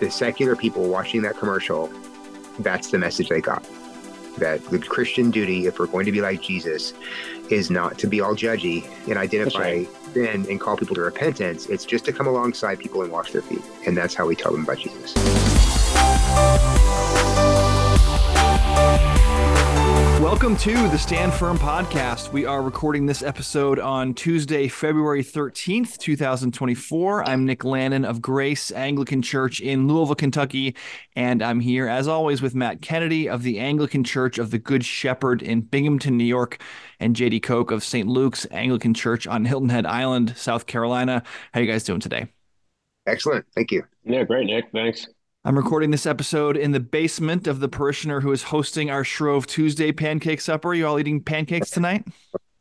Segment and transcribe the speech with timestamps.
[0.00, 1.90] the secular people watching that commercial,
[2.58, 3.66] that's the message they got.
[4.38, 6.92] That the Christian duty, if we're going to be like Jesus,
[7.50, 9.88] is not to be all judgy and identify right.
[10.12, 11.66] sin and call people to repentance.
[11.66, 13.62] It's just to come alongside people and wash their feet.
[13.86, 15.37] And that's how we tell them about Jesus.
[20.28, 22.32] Welcome to the Stand Firm podcast.
[22.32, 27.26] We are recording this episode on Tuesday, February 13th, 2024.
[27.26, 30.76] I'm Nick Lannon of Grace Anglican Church in Louisville, Kentucky,
[31.16, 34.84] and I'm here as always with Matt Kennedy of the Anglican Church of the Good
[34.84, 36.62] Shepherd in Binghamton, New York,
[37.00, 38.06] and Jady Koch of St.
[38.06, 41.22] Luke's Anglican Church on Hilton Head Island, South Carolina.
[41.54, 42.28] How are you guys doing today?
[43.06, 43.46] Excellent.
[43.54, 43.82] Thank you.
[44.04, 44.66] Yeah, great, Nick.
[44.72, 45.06] Thanks.
[45.48, 49.46] I'm recording this episode in the basement of the parishioner who is hosting our Shrove
[49.46, 50.68] Tuesday pancake supper.
[50.68, 52.06] Are you all eating pancakes tonight?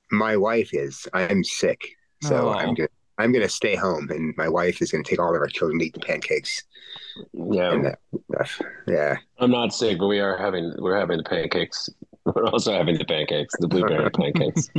[0.09, 1.05] My wife is.
[1.13, 1.85] I'm sick,
[2.23, 2.53] so oh.
[2.53, 2.87] I'm gonna
[3.17, 5.85] I'm gonna stay home, and my wife is gonna take all of our children to
[5.85, 6.63] eat the pancakes.
[7.33, 7.95] Yeah,
[8.87, 9.17] yeah.
[9.37, 11.89] I'm not sick, but we are having we're having the pancakes.
[12.23, 14.69] We're also having the pancakes, the blueberry pancakes.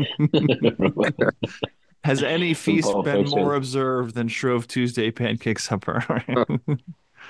[2.05, 6.03] Has any feast been more observed than Shrove Tuesday pancake supper?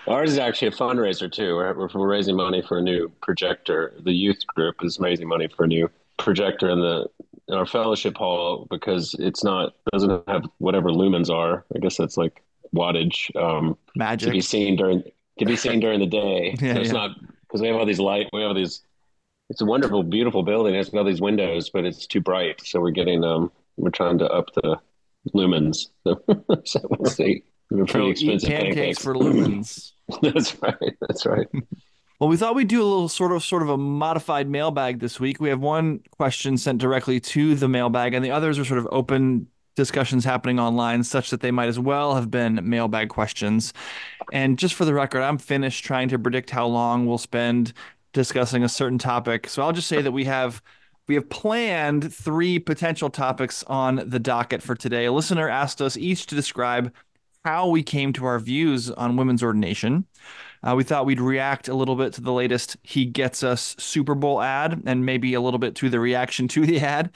[0.09, 1.57] Ours is actually a fundraiser too.
[1.57, 3.95] We're, we're raising money for a new projector.
[4.03, 7.07] The youth group is raising money for a new projector in the
[7.49, 11.65] in our fellowship hall because it's not doesn't have whatever lumens are.
[11.75, 12.43] I guess that's like
[12.75, 13.35] wattage.
[13.37, 15.03] Um, Magic to be seen during
[15.39, 16.57] to be seen during the day.
[16.61, 16.93] yeah, so it's yeah.
[16.93, 17.11] not
[17.43, 18.29] because we have all these light.
[18.33, 18.83] We have all these.
[19.51, 20.75] It's a wonderful, beautiful building.
[20.75, 22.61] It's got all these windows, but it's too bright.
[22.67, 24.79] So we're getting um we're trying to up the
[25.35, 25.89] lumens.
[26.65, 27.45] so we'll see.
[27.71, 29.93] They're pretty so expensive pancakes, pancakes for lumens.
[30.23, 30.97] That's right.
[31.01, 31.47] That's right.
[32.21, 35.21] Well, we thought we'd do a little sort of sort of a modified mailbag this
[35.21, 35.41] week.
[35.41, 38.89] We have one question sent directly to the mailbag, and the others are sort of
[38.91, 43.73] open discussions happening online, such that they might as well have been mailbag questions.
[44.33, 47.73] And just for the record, I'm finished trying to predict how long we'll spend
[48.13, 49.49] discussing a certain topic.
[49.49, 50.61] So I'll just say that we have
[51.07, 55.07] we have planned three potential topics on the docket for today.
[55.07, 56.93] A listener asked us each to describe
[57.49, 60.05] how we came to our views on women's ordination.
[60.63, 64.15] Uh, we thought we'd react a little bit to the latest He Gets Us Super
[64.15, 67.11] Bowl ad and maybe a little bit to the reaction to the ad.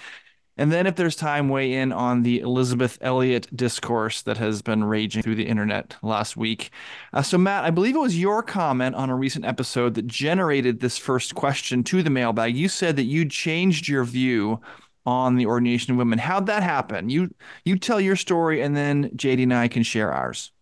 [0.56, 4.84] And then, if there's time, weigh in on the Elisabeth Elliot discourse that has been
[4.84, 6.70] raging through the internet last week.
[7.12, 10.80] Uh, so, Matt, I believe it was your comment on a recent episode that generated
[10.80, 12.56] this first question to the mailbag.
[12.56, 14.60] You said that you changed your view
[15.04, 16.18] on the ordination of women.
[16.18, 17.08] How'd that happen?
[17.08, 20.52] You you tell your story, and then Jady and I can share ours.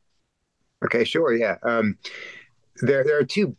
[0.85, 1.35] Okay, sure.
[1.35, 1.99] Yeah, um,
[2.83, 3.57] there there are two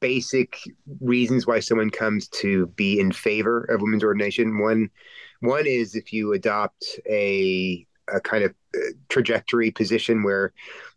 [0.00, 0.58] basic
[1.00, 4.58] reasons why someone comes to be in favor of women's ordination.
[4.58, 4.90] One
[5.40, 10.52] one is if you adopt a a kind of uh, trajectory position where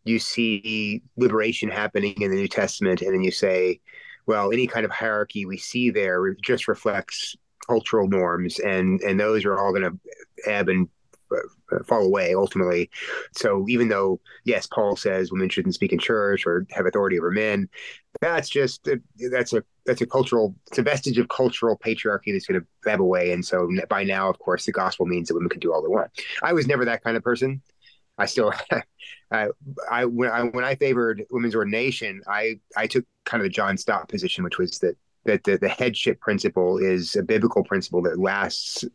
[0.05, 3.79] you see liberation happening in the New Testament, and then you say,
[4.25, 7.35] well, any kind of hierarchy we see there just reflects
[7.67, 9.99] cultural norms, and and those are all going to
[10.49, 10.87] ebb and
[11.31, 12.89] uh, fall away ultimately.
[13.33, 17.31] So even though yes, Paul says women shouldn't speak in church or have authority over
[17.31, 17.67] men,
[18.21, 18.87] that's just
[19.31, 23.01] that's a that's a cultural it's a vestige of cultural patriarchy that's going to ebb
[23.01, 23.31] away.
[23.31, 25.87] And so by now, of course, the gospel means that women can do all they
[25.87, 26.11] want.
[26.43, 27.61] I was never that kind of person.
[28.17, 28.53] I still,
[29.31, 29.47] I,
[29.89, 33.77] I when I when I favored women's ordination, I I took kind of the John
[33.77, 38.19] Stott position, which was that that the, the headship principle is a biblical principle that
[38.19, 38.85] lasts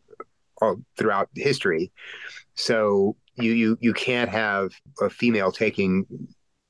[0.61, 1.91] all, throughout history.
[2.55, 6.05] So you you you can't have a female taking,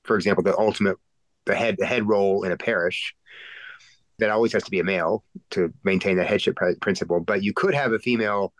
[0.03, 0.97] for example, the ultimate
[1.45, 3.15] the head the head role in a parish.
[4.19, 7.21] That always has to be a male to maintain that headship principle.
[7.21, 8.53] But you could have a female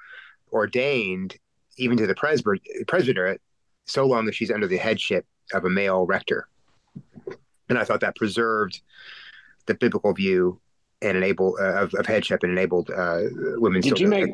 [0.52, 1.38] ordained
[1.78, 3.42] even to the presbyter, presbyterate
[3.86, 6.48] so long as she's under the headship of a male rector.
[7.70, 8.82] And I thought that preserved
[9.68, 10.60] the biblical view
[11.02, 13.22] and enable uh, of, of, headship and enabled uh,
[13.58, 13.82] women.
[13.82, 14.30] Did you make?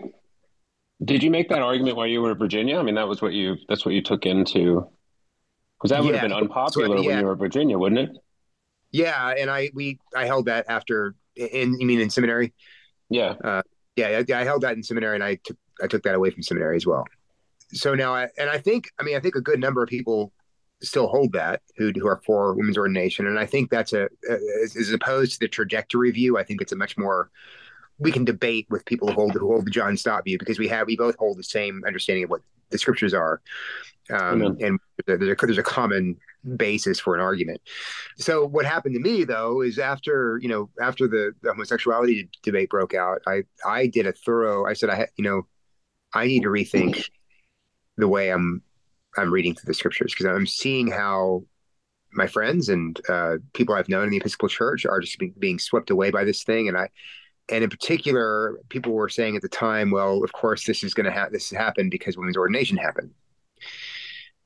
[1.04, 2.78] Did you make that argument while you were in Virginia?
[2.78, 4.90] I mean, that was what you that's what you took into
[5.78, 7.08] because that would yeah, have been unpopular yeah.
[7.08, 8.18] when you were in Virginia, wouldn't it?
[8.92, 12.54] Yeah, and I we I held that after in you mean in seminary?
[13.10, 13.62] Yeah, uh,
[13.96, 16.44] yeah, I, I held that in seminary, and I took I took that away from
[16.44, 17.06] seminary as well.
[17.74, 20.32] So now, I, and I think I mean I think a good number of people
[20.82, 24.10] still hold that who who are for women's ordination, and I think that's a,
[24.64, 26.38] as, as opposed to the trajectory view.
[26.38, 27.30] I think it's a much more
[28.00, 30.68] we can debate with people who hold who hold the John Stott view because we
[30.68, 33.42] have we both hold the same understanding of what the scriptures are,
[34.12, 36.18] um, and there's a, there's a common
[36.56, 37.62] basis for an argument.
[38.18, 42.70] So what happened to me though is after you know after the, the homosexuality debate
[42.70, 44.66] broke out, I I did a thorough.
[44.66, 45.48] I said I you know
[46.14, 47.10] I need to rethink
[47.98, 48.62] the way I'm
[49.18, 51.44] I'm reading through the scriptures because I'm seeing how
[52.14, 55.60] my friends and uh, people I've known in the Episcopal Church are just be, being
[55.60, 56.90] swept away by this thing, and I,
[57.50, 61.06] and in particular, people were saying at the time, well, of course, this is going
[61.06, 63.12] to have this happened because women's ordination happened,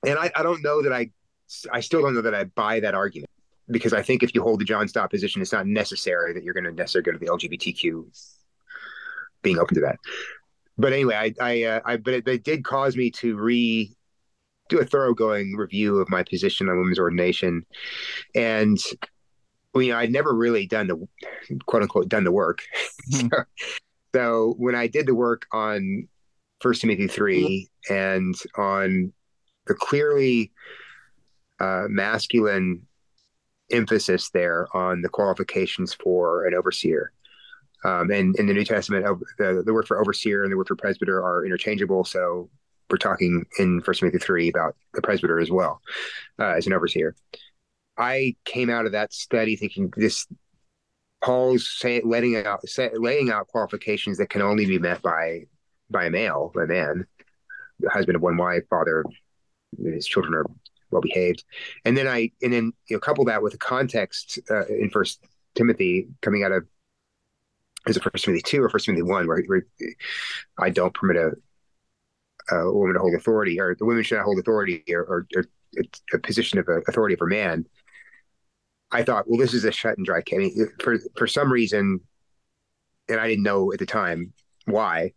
[0.05, 1.11] and I, I don't know that I,
[1.71, 3.29] I still don't know that I buy that argument
[3.69, 6.53] because I think if you hold the John Stott position, it's not necessary that you're
[6.53, 8.05] going to necessarily go to the LGBTQ
[9.41, 9.97] being open to that.
[10.77, 13.95] But anyway, I, I, uh, I but it, it did cause me to re
[14.71, 17.65] do a thoroughgoing review of my position on women's ordination,
[18.33, 18.79] and
[19.75, 21.07] you know, I'd never really done the
[21.65, 22.63] quote unquote done the work.
[23.11, 23.27] Mm-hmm.
[23.29, 23.43] so,
[24.15, 26.07] so, when I did the work on
[26.61, 27.93] First Timothy 3 mm-hmm.
[27.93, 29.11] and on
[29.65, 30.51] the clearly
[31.59, 32.85] uh, masculine
[33.71, 37.11] emphasis there on the qualifications for an overseer.
[37.83, 39.05] Um, and in the New Testament,
[39.37, 42.03] the, the word for overseer and the word for presbyter are interchangeable.
[42.03, 42.49] So
[42.91, 45.81] we're talking in First Timothy three about the presbyter as well
[46.39, 47.15] uh, as an overseer.
[47.97, 50.27] I came out of that study thinking this
[51.23, 55.45] Paul's say, letting out say, laying out qualifications that can only be met by
[55.89, 57.05] by a male, by a man,
[57.91, 59.03] husband of one wife, father,
[59.83, 60.45] his children are
[60.89, 61.43] well behaved,
[61.85, 65.23] and then I and then you know couple that with the context uh, in First
[65.55, 66.65] Timothy coming out of
[67.87, 69.65] is it First Timothy two or First Timothy one where, where
[70.57, 71.33] I don't permit a
[72.49, 75.45] a woman to hold authority, or the women should not hold authority, or, or, or
[76.13, 77.65] a position of authority for man.
[78.91, 80.35] I thought, well, this is a shut and dry case.
[80.35, 82.01] I mean, for for some reason,
[83.07, 84.33] and I didn't know at the time
[84.65, 85.13] why.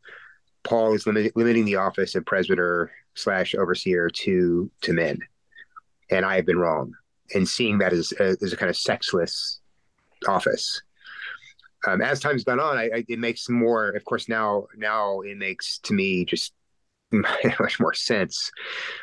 [0.63, 5.19] Paul is limit, limiting the office of presbyter slash overseer to to men,
[6.11, 6.95] and I have been wrong
[7.31, 9.61] in seeing that as a, as a kind of sexless
[10.27, 10.81] office.
[11.87, 13.91] Um, as time's gone on, I, I, it makes more.
[13.91, 16.55] Of course, now now it makes to me just
[17.61, 18.51] much more sense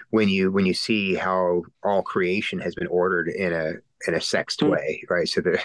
[0.09, 3.73] when you when you see how all creation has been ordered in a
[4.07, 4.73] in a sexed mm-hmm.
[4.73, 5.27] way, right?
[5.27, 5.61] So there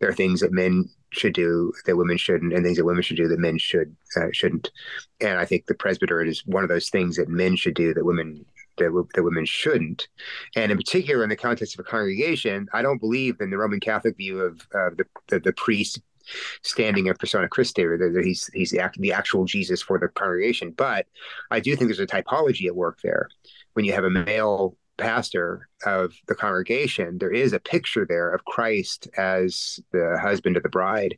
[0.00, 3.16] there are things that men should do that women shouldn't, and things that women should
[3.16, 4.70] do that men should uh, shouldn't.
[5.20, 8.04] And I think the presbyterate is one of those things that men should do that
[8.04, 8.44] women
[8.78, 10.08] that, that women shouldn't.
[10.54, 13.80] And in particular, in the context of a congregation, I don't believe in the Roman
[13.80, 16.00] Catholic view of uh, the, the the priest
[16.62, 20.72] standing of persona Christi, or that he's he's the, the actual Jesus for the congregation.
[20.72, 21.06] But
[21.50, 23.28] I do think there's a typology at work there.
[23.74, 28.44] When you have a male pastor of the congregation, there is a picture there of
[28.44, 31.16] Christ as the husband of the bride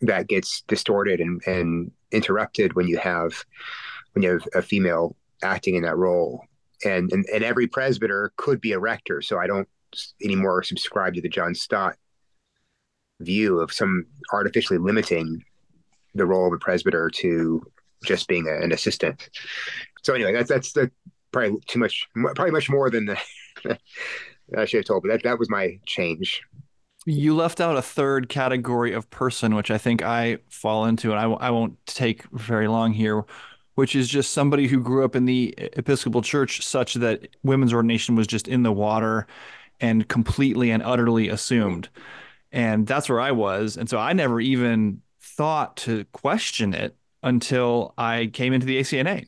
[0.00, 3.44] that gets distorted and, and interrupted when you have
[4.12, 6.44] when you have a female acting in that role.
[6.84, 9.20] And, and and every presbyter could be a rector.
[9.20, 9.68] So I don't
[10.24, 11.96] anymore subscribe to the John Stott
[13.20, 15.44] view of some artificially limiting
[16.14, 17.62] the role of a presbyter to
[18.04, 19.28] just being a, an assistant.
[20.02, 20.90] So anyway, that's that's the
[21.32, 23.18] probably too much, probably much more than the
[24.56, 26.42] I should have told, but that that was my change.
[27.06, 31.20] You left out a third category of person, which I think I fall into, and
[31.20, 33.24] I, I won't take very long here,
[33.74, 38.16] which is just somebody who grew up in the Episcopal Church such that women's ordination
[38.16, 39.26] was just in the water
[39.80, 41.88] and completely and utterly assumed.
[42.52, 43.76] And that's where I was.
[43.76, 49.26] And so I never even thought to question it until I came into the ACNA.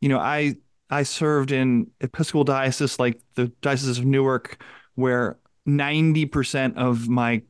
[0.00, 0.56] You know, I
[0.90, 4.62] I served in Episcopal diocese like the Diocese of Newark,
[4.94, 7.42] where 90% of my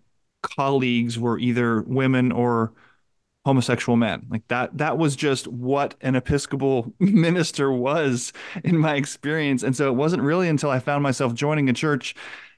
[0.43, 2.73] colleagues were either women or
[3.45, 4.27] homosexual men.
[4.29, 8.33] Like that that was just what an Episcopal minister was
[8.65, 9.63] in my experience.
[9.63, 12.15] And so it wasn't really until I found myself joining a church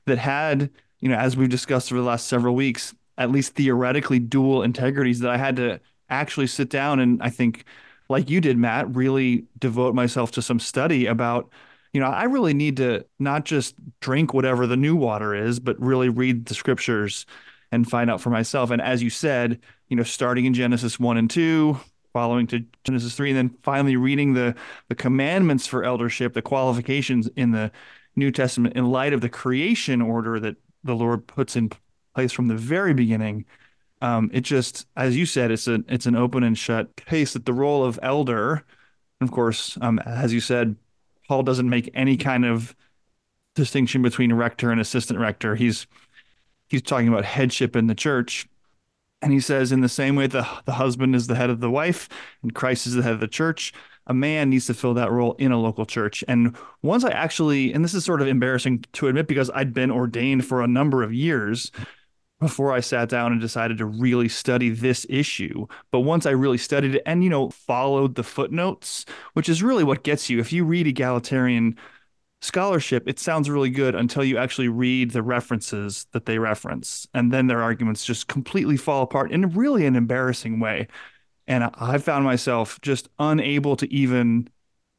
[0.07, 4.19] that had you know, as we've discussed over the last several weeks, at least theoretically
[4.19, 7.64] dual integrities that I had to actually sit down and I think,
[8.09, 11.49] like you did, Matt, really devote myself to some study about,
[11.92, 15.80] you know, I really need to not just drink whatever the new water is, but
[15.80, 17.26] really read the scriptures
[17.73, 18.71] and find out for myself.
[18.71, 21.78] And as you said, you know, starting in Genesis 1 and 2,
[22.12, 24.54] following to Genesis 3, and then finally reading the
[24.88, 27.71] the commandments for eldership, the qualifications in the
[28.16, 31.70] New Testament in light of the creation order that the Lord puts in
[32.14, 33.44] place from the very beginning.
[34.02, 37.44] Um, it just, as you said, it's a it's an open and shut case that
[37.44, 38.64] the role of elder,
[39.20, 40.76] of course, um, as you said,
[41.28, 42.75] Paul doesn't make any kind of
[43.54, 45.54] distinction between rector and assistant rector.
[45.54, 45.87] He's
[46.68, 48.46] he's talking about headship in the church.
[49.22, 51.70] And he says, in the same way, the, the husband is the head of the
[51.70, 52.08] wife
[52.42, 53.75] and Christ is the head of the church
[54.07, 56.25] a man needs to fill that role in a local church.
[56.26, 59.90] And once I actually, and this is sort of embarrassing to admit because I'd been
[59.90, 61.71] ordained for a number of years
[62.40, 65.66] before I sat down and decided to really study this issue.
[65.92, 69.04] But once I really studied it and, you know, followed the footnotes,
[69.35, 71.76] which is really what gets you, if you read egalitarian
[72.40, 77.07] scholarship, it sounds really good until you actually read the references that they reference.
[77.12, 80.88] And then their arguments just completely fall apart in really an embarrassing way.
[81.50, 84.49] And I found myself just unable to even,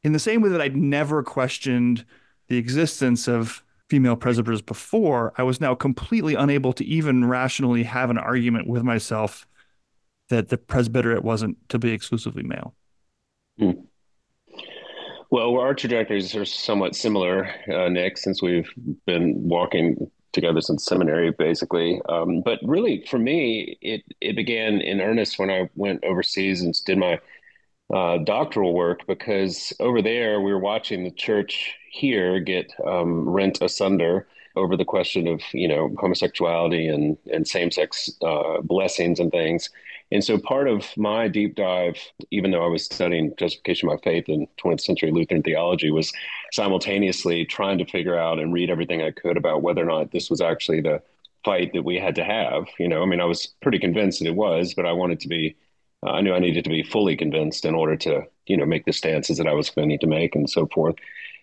[0.04, 2.04] in the same way that I'd never questioned
[2.48, 8.10] the existence of female presbyters before, I was now completely unable to even rationally have
[8.10, 9.46] an argument with myself
[10.28, 12.74] that the presbyterate wasn't to be exclusively male.
[13.58, 13.70] Hmm.
[15.30, 18.70] Well, our trajectories are somewhat similar, uh, Nick, since we've
[19.06, 22.00] been walking together since seminary, basically.
[22.08, 26.74] Um, but really, for me, it it began in earnest when I went overseas and
[26.84, 27.20] did my
[27.92, 33.60] uh, doctoral work because over there we were watching the church here get um, rent
[33.60, 39.30] asunder over the question of you know homosexuality and and same sex uh, blessings and
[39.30, 39.70] things.
[40.12, 41.96] And so part of my deep dive,
[42.30, 46.12] even though I was studying justification by faith in 20th century Lutheran theology, was
[46.52, 50.28] simultaneously trying to figure out and read everything I could about whether or not this
[50.28, 51.00] was actually the
[51.44, 52.66] fight that we had to have.
[52.78, 55.28] You know, I mean, I was pretty convinced that it was, but I wanted to
[55.28, 55.56] be,
[56.06, 58.84] uh, I knew I needed to be fully convinced in order to, you know, make
[58.84, 60.96] the stances that I was going to need to make and so forth.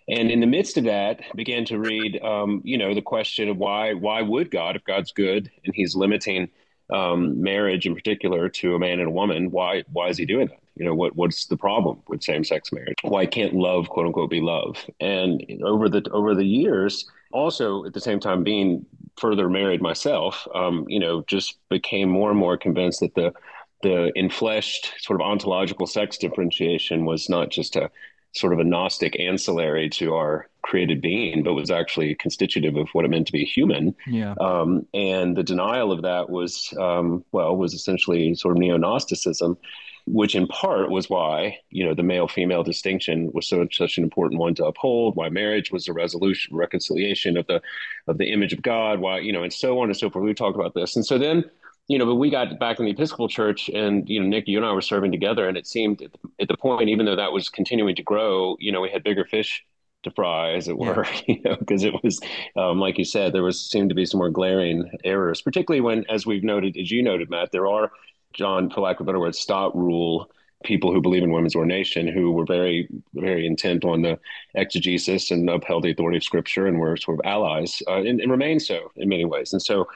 [0.09, 3.57] And in the midst of that, began to read, um, you know, the question of
[3.57, 6.49] why, why would God, if God's good and He's limiting
[6.91, 10.47] um, marriage in particular to a man and a woman, why why is he doing
[10.47, 10.59] that?
[10.75, 12.97] You know, what what's the problem with same sex marriage?
[13.03, 14.83] Why can't love quote unquote be love?
[14.99, 18.85] And over the over the years, also at the same time being
[19.17, 23.33] further married myself, um, you know, just became more and more convinced that the
[23.81, 27.89] the infleshed sort of ontological sex differentiation was not just a
[28.33, 33.05] sort of a Gnostic ancillary to our created being, but was actually constitutive of what
[33.05, 33.95] it meant to be human.
[34.05, 34.35] Yeah.
[34.39, 39.57] Um, and the denial of that was, um, well, was essentially sort of neo Gnosticism,
[40.05, 44.03] which in part was why, you know, the male female distinction was so such an
[44.03, 47.61] important one to uphold, why marriage was a resolution, reconciliation of the,
[48.07, 50.25] of the image of God, why, you know, and so on and so forth.
[50.25, 50.95] We talked about this.
[50.95, 51.43] And so then,
[51.89, 54.57] you know, but we got back in the Episcopal Church, and you know, Nick, you
[54.57, 57.15] and I were serving together, and it seemed at the, at the point, even though
[57.15, 59.65] that was continuing to grow, you know, we had bigger fish
[60.03, 61.21] to fry, as it were, yeah.
[61.27, 62.21] you know, because it was,
[62.55, 66.05] um, like you said, there was seemed to be some more glaring errors, particularly when,
[66.09, 67.91] as we've noted, as you noted, Matt, there are,
[68.33, 70.29] John, for lack of a better word, Stott rule
[70.63, 74.19] people who believe in women's ordination who were very, very intent on the
[74.55, 78.29] exegesis and upheld the authority of Scripture and were sort of allies, uh, and, and
[78.29, 79.53] remain so in many ways.
[79.53, 79.87] And so,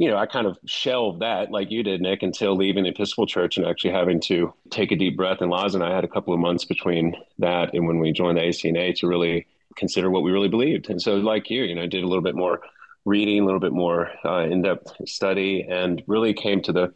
[0.00, 3.26] you know, I kind of shelved that like you did, Nick, until leaving the Episcopal
[3.26, 5.42] Church and actually having to take a deep breath.
[5.42, 8.38] And Laz and I had a couple of months between that and when we joined
[8.38, 10.88] the ACNA to really consider what we really believed.
[10.88, 12.60] And so, like you, you know, did a little bit more
[13.04, 16.94] reading, a little bit more uh, in depth study, and really came to the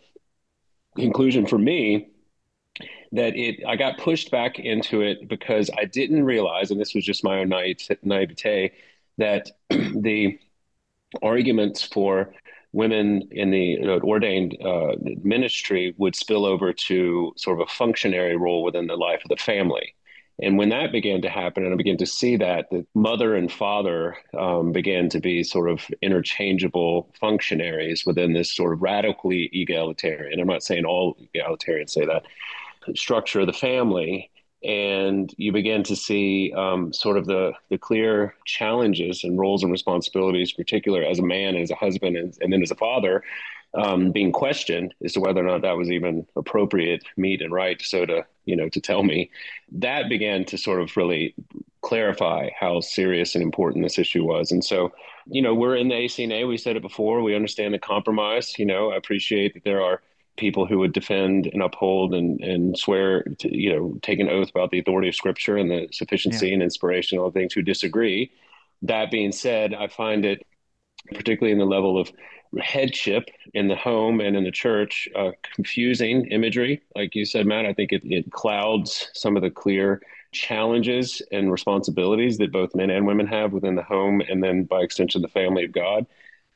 [0.97, 2.09] conclusion for me
[3.13, 7.05] that it I got pushed back into it because I didn't realize, and this was
[7.05, 8.73] just my own naivete,
[9.19, 10.39] that the
[11.23, 12.33] arguments for
[12.75, 18.37] women in the uh, ordained uh, ministry would spill over to sort of a functionary
[18.37, 19.95] role within the life of the family.
[20.43, 23.51] And when that began to happen, and I began to see that, the mother and
[23.51, 30.41] father um, began to be sort of interchangeable functionaries within this sort of radically egalitarian.
[30.41, 32.25] I'm not saying all egalitarians say that
[32.97, 34.31] structure of the family
[34.65, 39.71] and you begin to see um, sort of the the clear challenges and roles and
[39.71, 43.23] responsibilities, particular as a man, as a husband, and, and then as a father,
[43.75, 47.81] um, being questioned as to whether or not that was even appropriate, meet, and right.
[47.83, 49.31] So to you know to tell me,
[49.73, 51.35] that began to sort of really
[51.83, 54.51] clarify how serious and important this issue was.
[54.51, 54.91] And so,
[55.27, 56.49] you know, we're in the ACNA.
[56.49, 57.23] We said it before.
[57.23, 58.59] We understand the compromise.
[58.59, 60.01] You know, I appreciate that there are
[60.37, 64.51] people who would defend and uphold and, and swear to, you know, take an oath
[64.51, 66.55] about the authority of scripture and the sufficiency yeah.
[66.55, 68.33] and inspiration, all things who disagree.
[68.83, 70.45] That being said, I find it
[71.13, 72.11] particularly in the level of
[72.61, 76.83] headship in the home and in the church, uh, confusing imagery.
[76.95, 81.51] Like you said, Matt, I think it, it clouds some of the clear challenges and
[81.51, 85.29] responsibilities that both men and women have within the home and then by extension the
[85.29, 86.07] family of God.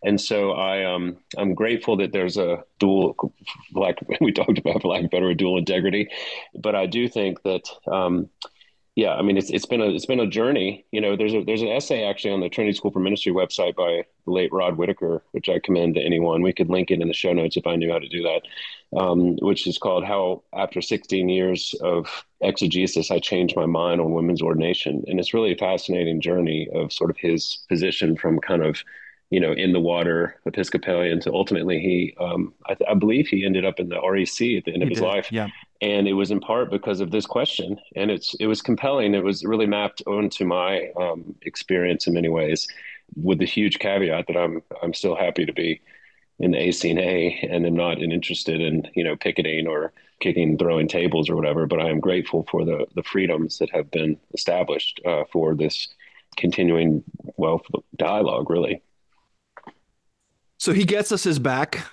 [0.03, 3.17] And so I um I'm grateful that there's a dual
[3.73, 6.09] like we talked about for lack better dual integrity,
[6.55, 8.29] but I do think that um
[8.95, 10.87] yeah I mean it's it's been a it's been a journey.
[10.93, 13.75] You know there's a there's an essay actually on the Trinity School for Ministry website
[13.75, 16.43] by the late Rod Whitacre which I commend to anyone.
[16.43, 18.43] We could link it in the show notes if I knew how to do that.
[18.97, 24.13] Um, which is called how after 16 years of exegesis I changed my mind on
[24.13, 25.05] women's ordination.
[25.07, 28.83] And it's really a fascinating journey of sort of his position from kind of
[29.31, 31.21] you know, in the water Episcopalian.
[31.21, 34.73] So ultimately, he, um, I, I, believe he ended up in the REC at the
[34.73, 35.05] end he of his did.
[35.05, 35.29] life.
[35.31, 35.49] Yeah.
[35.81, 39.23] and it was in part because of this question and it's it was compelling it
[39.23, 42.67] was really mapped onto my um, experience in many ways
[43.15, 45.81] with the huge caveat that i'm i'm still happy to be
[46.41, 51.31] in the ACNA and am not interested in you know picketing or kicking throwing tables
[51.31, 55.25] or whatever but i am grateful for the the freedoms that have been established uh,
[55.31, 55.89] for this
[56.37, 57.05] continuing
[57.37, 57.63] well
[57.97, 58.83] dialogue really
[60.59, 61.87] so he gets us his back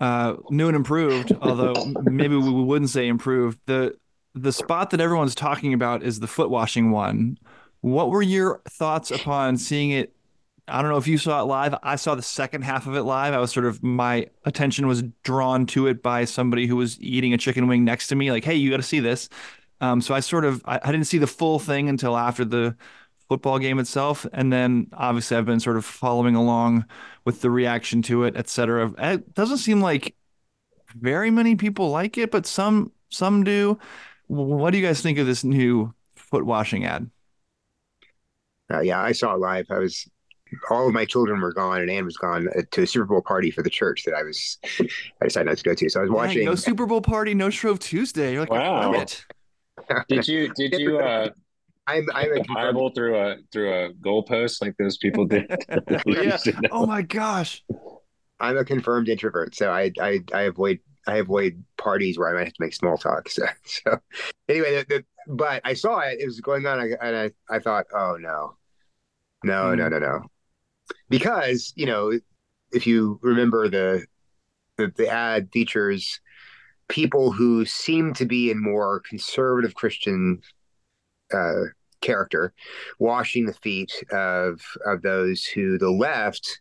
[0.00, 3.58] uh, new and improved, although maybe we wouldn't say improved.
[3.66, 3.94] The
[4.34, 7.38] the spot that everyone's talking about is the foot washing one.
[7.82, 10.14] What were your thoughts upon seeing it?
[10.68, 11.74] I don't know if you saw it live.
[11.82, 13.34] I saw the second half of it live.
[13.34, 17.32] I was sort of my attention was drawn to it by somebody who was eating
[17.34, 18.30] a chicken wing next to me.
[18.30, 19.28] Like, hey, you got to see this.
[19.80, 22.76] Um, so I sort of I, I didn't see the full thing until after the
[23.32, 24.26] football game itself.
[24.34, 26.84] And then obviously I've been sort of following along
[27.24, 28.92] with the reaction to it, et cetera.
[28.98, 30.14] It doesn't seem like
[30.94, 33.78] very many people like it, but some some do.
[34.26, 37.10] What do you guys think of this new foot washing ad?
[38.70, 39.66] Uh, yeah, I saw it live.
[39.70, 40.06] I was
[40.70, 43.22] all of my children were gone, and Anne was gone uh, to a Super Bowl
[43.22, 44.58] party for the church that I was.
[44.78, 46.40] I decided not to go to, so I was watching.
[46.40, 48.32] Dang, no Super Bowl party, no Shrove Tuesday.
[48.32, 48.92] You're like, wow.
[50.08, 51.30] Did you did you uh
[51.86, 55.50] I'm I'm a Bible through a through a goalpost like those people did.
[56.06, 56.38] yeah.
[56.70, 57.64] Oh my gosh.
[58.40, 62.44] I'm a confirmed introvert, so I I I avoid I avoid parties where I might
[62.44, 63.28] have to make small talk.
[63.30, 63.98] So, so
[64.48, 67.86] anyway, the, the, but I saw it; it was going on, and I I thought,
[67.94, 68.56] oh no,
[69.44, 69.78] no, mm.
[69.78, 70.22] no, no, no,
[71.08, 72.18] because you know,
[72.72, 74.06] if you remember the
[74.76, 76.20] the, the ad features
[76.88, 80.40] people who seem to be in more conservative Christian
[81.32, 81.64] uh,
[82.00, 82.52] character,
[82.98, 86.60] washing the feet of of those who the left,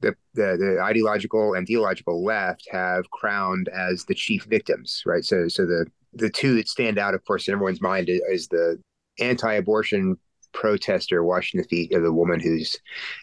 [0.00, 5.02] the, the the ideological and theological left, have crowned as the chief victims.
[5.06, 5.24] Right.
[5.24, 8.78] So so the the two that stand out, of course, in everyone's mind is the
[9.18, 10.16] anti-abortion
[10.52, 12.76] protester washing the feet of the woman who's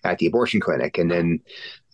[0.04, 1.39] at the abortion clinic, and then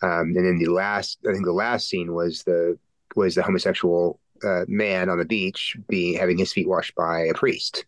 [0.02, 2.78] um, and then the last, I think the last scene was the
[3.14, 7.34] was the homosexual uh, man on the beach being having his feet washed by a
[7.34, 7.84] priest.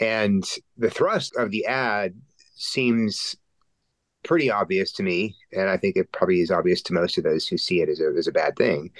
[0.00, 0.44] And
[0.76, 2.14] the thrust of the ad
[2.56, 3.36] seems
[4.24, 7.46] pretty obvious to me, and I think it probably is obvious to most of those
[7.46, 8.90] who see it as a, as a bad thing,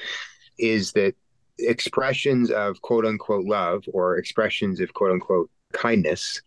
[0.59, 1.15] is that
[1.59, 6.43] expressions of quote unquote love or expressions of quote unquote kindness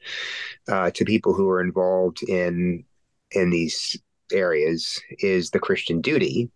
[0.70, 2.84] uh, to people who are involved in
[3.32, 4.00] in these
[4.32, 6.50] areas is the Christian duty.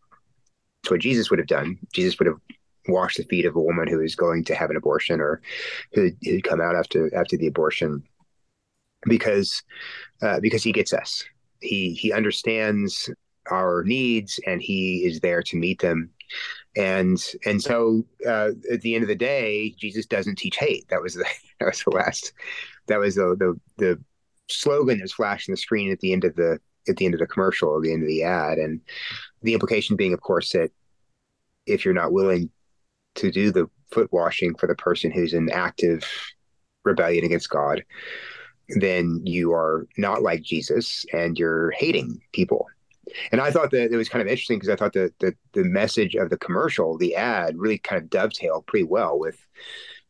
[0.84, 1.77] It's what Jesus would have done.
[1.93, 2.39] Jesus would have
[2.88, 5.41] wash the feet of a woman who is going to have an abortion or
[5.94, 8.04] who who'd come out after after the abortion
[9.06, 9.63] because
[10.22, 11.24] uh, because he gets us.
[11.62, 13.10] He he understands
[13.50, 16.10] our needs and he is there to meet them.
[16.76, 20.88] And and so uh, at the end of the day jesus doesn't teach hate.
[20.89, 21.26] That was the
[21.60, 22.34] that was the last
[22.88, 24.04] that was the the, the
[24.50, 27.13] slogan that was flashed on the screen at the end of the at the end
[27.13, 28.58] of the commercial or the end of the ad.
[28.58, 28.82] And
[29.44, 30.72] the implication being of course that
[31.65, 32.50] if you're not willing
[33.15, 36.10] to do the foot washing for the person who's in active
[36.84, 37.84] rebellion against God,
[38.69, 42.67] then you are not like Jesus and you're hating people.
[43.32, 45.63] And I thought that it was kind of interesting because I thought that the, the
[45.63, 49.38] message of the commercial, the ad, really kind of dovetailed pretty well with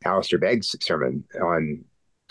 [0.05, 1.83] Alistair Begg's sermon on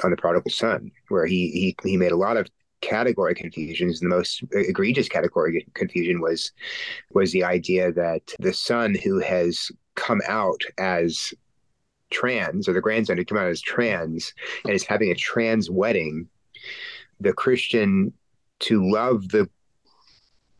[0.03, 2.49] on the prodigal son, where he he he made a lot of
[2.81, 4.01] category confusions.
[4.01, 6.53] The most egregious category confusion was
[7.13, 11.35] was the idea that the son who has come out as
[12.11, 14.33] trans or the grandson who come out as trans
[14.65, 16.27] and is having a trans wedding,
[17.21, 18.13] the Christian
[18.61, 19.49] to love the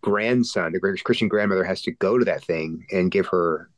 [0.03, 3.71] grandson, the Christian grandmother has to go to that thing and give her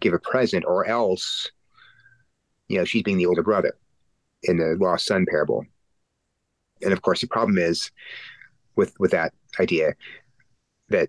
[0.00, 1.50] give a present, or else,
[2.68, 3.76] you know, she's being the older brother
[4.42, 5.64] in the lost son parable.
[6.82, 7.90] And of course, the problem is
[8.76, 9.94] with with that idea
[10.88, 11.08] that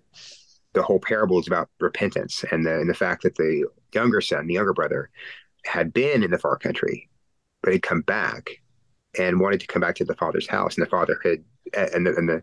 [0.72, 4.46] the whole parable is about repentance and the and the fact that the younger son,
[4.46, 5.10] the younger brother,
[5.64, 7.08] had been in the far country,
[7.62, 8.50] but had come back
[9.18, 10.76] and wanted to come back to the father's house.
[10.76, 11.44] And the father had,
[11.94, 12.42] and the, and the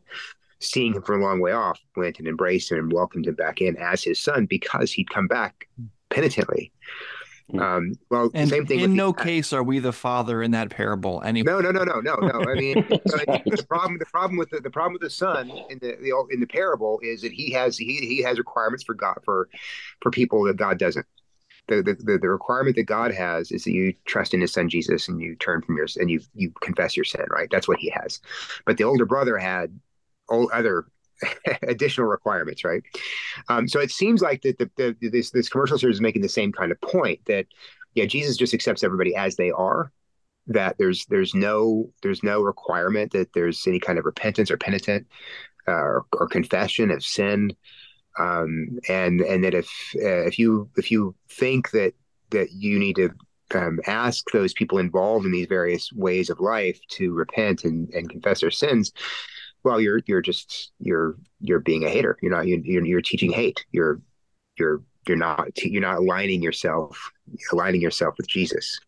[0.59, 3.61] seeing him from a long way off, went and embraced him and welcomed him back
[3.61, 5.67] in as his son because he'd come back
[6.09, 6.71] penitently.
[7.51, 7.59] Hmm.
[7.59, 8.79] Um, well, and same thing.
[8.79, 11.21] In no the, case are we the father in that parable.
[11.25, 12.51] Anyway, no, no, no, no, no, no.
[12.51, 15.97] I mean, the problem, the problem with the, the problem with the son in the,
[16.01, 19.49] the in the parable is that he has he he has requirements for God for
[20.01, 21.05] for people that God doesn't
[21.67, 25.07] the, the the requirement that God has is that you trust in His Son Jesus
[25.07, 27.25] and you turn from your and you you confess your sin.
[27.29, 28.19] Right, that's what He has.
[28.65, 29.79] But the older brother had
[30.29, 30.85] all other
[31.63, 32.83] additional requirements, right?
[33.49, 36.29] Um, so it seems like that the, the, this this commercial series is making the
[36.29, 37.45] same kind of point that
[37.95, 39.91] yeah, Jesus just accepts everybody as they are.
[40.47, 45.07] That there's there's no there's no requirement that there's any kind of repentance or penitent
[45.67, 47.55] uh, or, or confession of sin,
[48.19, 51.93] um, and and that if uh, if you if you think that
[52.29, 53.11] that you need to
[53.55, 58.09] um, ask those people involved in these various ways of life to repent and, and
[58.09, 58.91] confess their sins,
[59.63, 62.17] well, you're you're just you're you're being a hater.
[62.21, 63.65] You're not you're you're teaching hate.
[63.71, 64.01] You're
[64.57, 67.11] you're you're not you're not aligning yourself
[67.51, 68.79] aligning yourself with Jesus.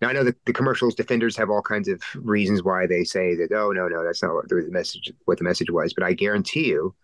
[0.00, 3.34] Now I know that the commercials defenders have all kinds of reasons why they say
[3.34, 6.12] that oh no no that's not what the message what the message was, but I
[6.12, 6.94] guarantee you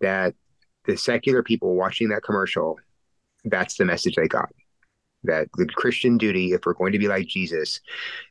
[0.00, 0.34] that
[0.86, 2.78] the secular people watching that commercial,
[3.44, 4.50] that's the message they got
[5.24, 7.80] that the Christian duty, if we're going to be like Jesus,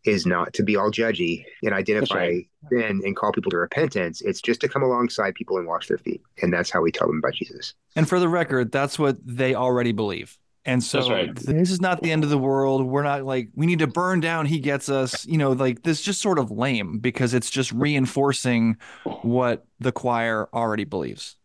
[0.05, 2.49] is not to be all judgy and identify right.
[2.71, 4.21] sin and call people to repentance.
[4.21, 6.21] It's just to come alongside people and wash their feet.
[6.41, 7.73] And that's how we tell them about Jesus.
[7.95, 10.37] And for the record, that's what they already believe.
[10.65, 11.33] And so right.
[11.33, 12.85] this is not the end of the world.
[12.85, 14.45] We're not like we need to burn down.
[14.45, 18.77] He gets us, you know, like this just sort of lame because it's just reinforcing
[19.21, 21.37] what the choir already believes.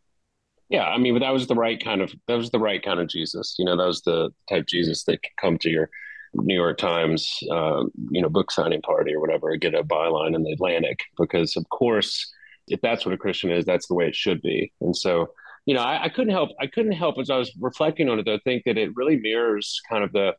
[0.69, 3.01] Yeah, I mean, but that was the right kind of that was the right kind
[3.01, 3.55] of Jesus.
[3.59, 5.91] You know, that was the type Jesus that could come to your
[6.35, 10.43] New York Times, uh, you know, book signing party or whatever, get a byline in
[10.43, 12.33] the Atlantic, because of course,
[12.69, 14.73] if that's what a Christian is, that's the way it should be.
[14.81, 15.29] And so,
[15.67, 18.25] you know, I, I couldn't help I couldn't help as I was reflecting on it,
[18.25, 20.35] though, think that it really mirrors kind of the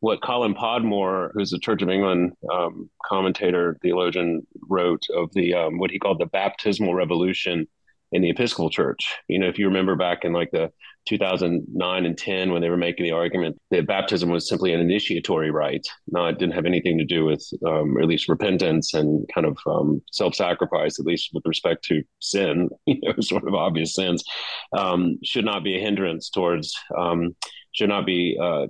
[0.00, 5.78] what Colin Podmore, who's a Church of England um, commentator, theologian, wrote of the um,
[5.78, 7.66] what he called the baptismal revolution
[8.12, 9.16] in the Episcopal Church.
[9.28, 10.70] You know, if you remember back in like the
[11.08, 15.50] 2009 and 10 when they were making the argument that baptism was simply an initiatory
[15.50, 19.46] rite, no, it didn't have anything to do with, um, at least repentance and kind
[19.46, 24.22] of um, self-sacrifice, at least with respect to sin, you know, sort of obvious sins,
[24.76, 26.76] um, should not be a hindrance towards.
[26.96, 27.34] Um,
[27.72, 28.66] should not be uh,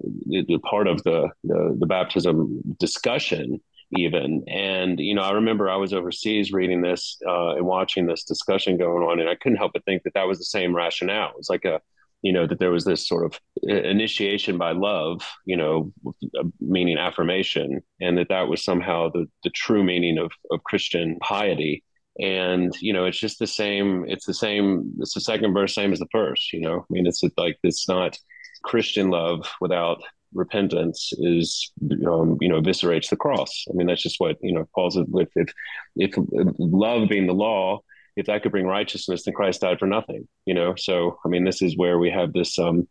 [0.69, 3.59] part of the, the the baptism discussion
[3.97, 4.45] even.
[4.49, 8.79] And, you know, I remember I was overseas reading this uh, and watching this discussion
[8.79, 11.31] going on, and I couldn't help but think that that was the same rationale.
[11.31, 11.81] It was like a,
[12.23, 15.93] you know, that there was this sort of initiation by love, you know,
[16.61, 21.83] meaning affirmation, and that that was somehow the, the true meaning of, of Christian piety.
[22.19, 25.93] And, you know, it's just the same, it's the same, it's the second verse, same
[25.93, 28.19] as the first, you know, I mean, it's like, it's not
[28.63, 30.03] Christian love without
[30.35, 31.73] repentance is
[32.07, 33.65] um, you know eviscerates the cross.
[33.69, 35.53] I mean that's just what you know Paul's with if
[35.97, 36.15] if
[36.59, 37.81] love being the law,
[38.17, 40.29] if that could bring righteousness, then Christ died for nothing.
[40.47, 42.89] You know, so I mean this is where we have this um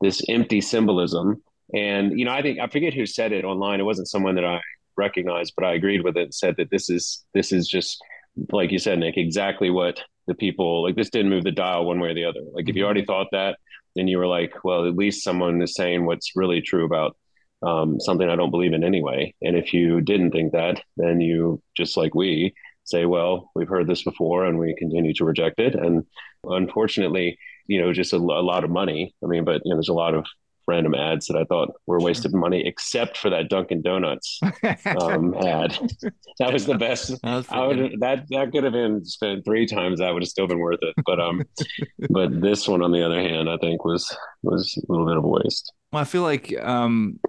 [0.00, 1.42] this empty symbolism,
[1.72, 3.80] and you know I think I forget who said it online.
[3.80, 4.60] It wasn't someone that I
[4.96, 6.34] recognized, but I agreed with it.
[6.34, 8.02] Said that this is this is just
[8.50, 10.96] like you said, Nick, exactly what the people like.
[10.96, 12.40] This didn't move the dial one way or the other.
[12.52, 13.58] Like if you already thought that,
[13.96, 17.16] and you were like, well, at least someone is saying what's really true about
[17.62, 19.34] um, something I don't believe in anyway.
[19.42, 22.54] And if you didn't think that, then you just like we
[22.84, 25.74] say, well, we've heard this before and we continue to reject it.
[25.74, 26.04] And
[26.44, 29.14] unfortunately, you know, just a, a lot of money.
[29.22, 30.26] I mean, but you know, there's a lot of
[30.66, 34.40] random ads that I thought were a waste of money, except for that Dunkin' Donuts
[35.00, 35.78] um, ad.
[36.38, 37.20] That was the best.
[37.22, 40.00] That, I would, that that could have been spent three times.
[40.00, 40.94] That would have still been worth it.
[41.04, 41.44] But um,
[42.10, 45.24] but this one, on the other hand, I think was was a little bit of
[45.24, 45.72] a waste.
[45.92, 47.20] Well, I feel like um,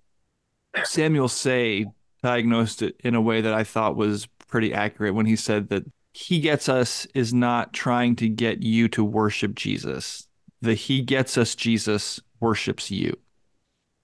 [0.84, 1.86] Samuel Sey
[2.24, 5.84] diagnosed it in a way that I thought was pretty accurate when he said that
[6.14, 10.28] he gets us is not trying to get you to worship Jesus.
[10.62, 13.18] The he gets us Jesus worships you.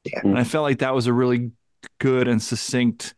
[0.03, 0.21] Yeah.
[0.23, 1.51] And I felt like that was a really
[1.99, 3.13] good and succinct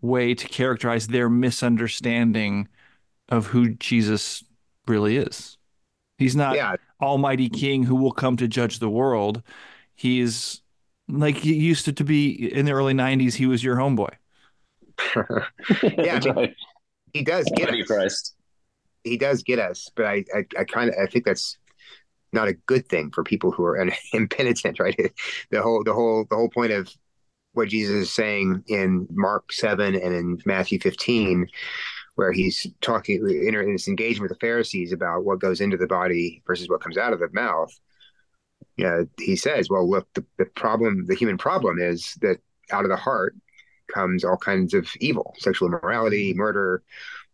[0.00, 2.68] way to characterize their misunderstanding
[3.28, 4.44] of who Jesus
[4.86, 5.56] really is.
[6.18, 6.76] He's not yeah.
[7.00, 9.42] Almighty King who will come to judge the world.
[9.94, 10.60] He's
[11.08, 14.10] like he used to, to be in the early 90s, he was your homeboy.
[15.98, 16.54] yeah, I mean,
[17.12, 17.86] he does get us.
[17.86, 18.34] Christ.
[19.04, 21.58] He does get us, but I, I, I kind of I think that's
[22.32, 24.96] not a good thing for people who are impenitent, right?
[25.50, 26.88] The whole the whole the whole point of
[27.52, 31.48] what Jesus is saying in Mark seven and in Matthew fifteen,
[32.14, 36.42] where he's talking in this engagement with the Pharisees about what goes into the body
[36.46, 37.72] versus what comes out of the mouth.
[38.76, 42.38] Yeah, he says, "Well, look, the, the problem, the human problem, is that
[42.70, 43.34] out of the heart
[43.92, 46.82] comes all kinds of evil, sexual immorality, murder,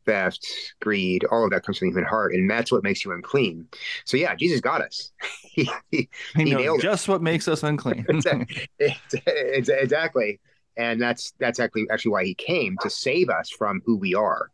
[0.09, 0.49] theft,
[0.81, 3.69] greed, all of that comes from the human heart, and that's what makes you unclean.
[4.05, 5.13] So yeah, Jesus got us.
[5.43, 7.13] he, he, he nailed just it.
[7.13, 8.07] what makes us unclean.
[9.27, 10.41] exactly,
[10.77, 14.51] and that's that's actually actually why he came to save us from who we are,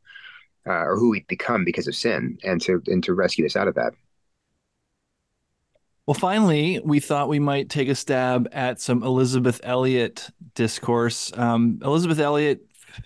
[0.66, 3.68] uh, or who we become because of sin, and to and to rescue us out
[3.68, 3.92] of that.
[6.06, 11.32] Well, finally, we thought we might take a stab at some Elisabeth Elliot discourse.
[11.34, 12.60] Um, Elisabeth Elliot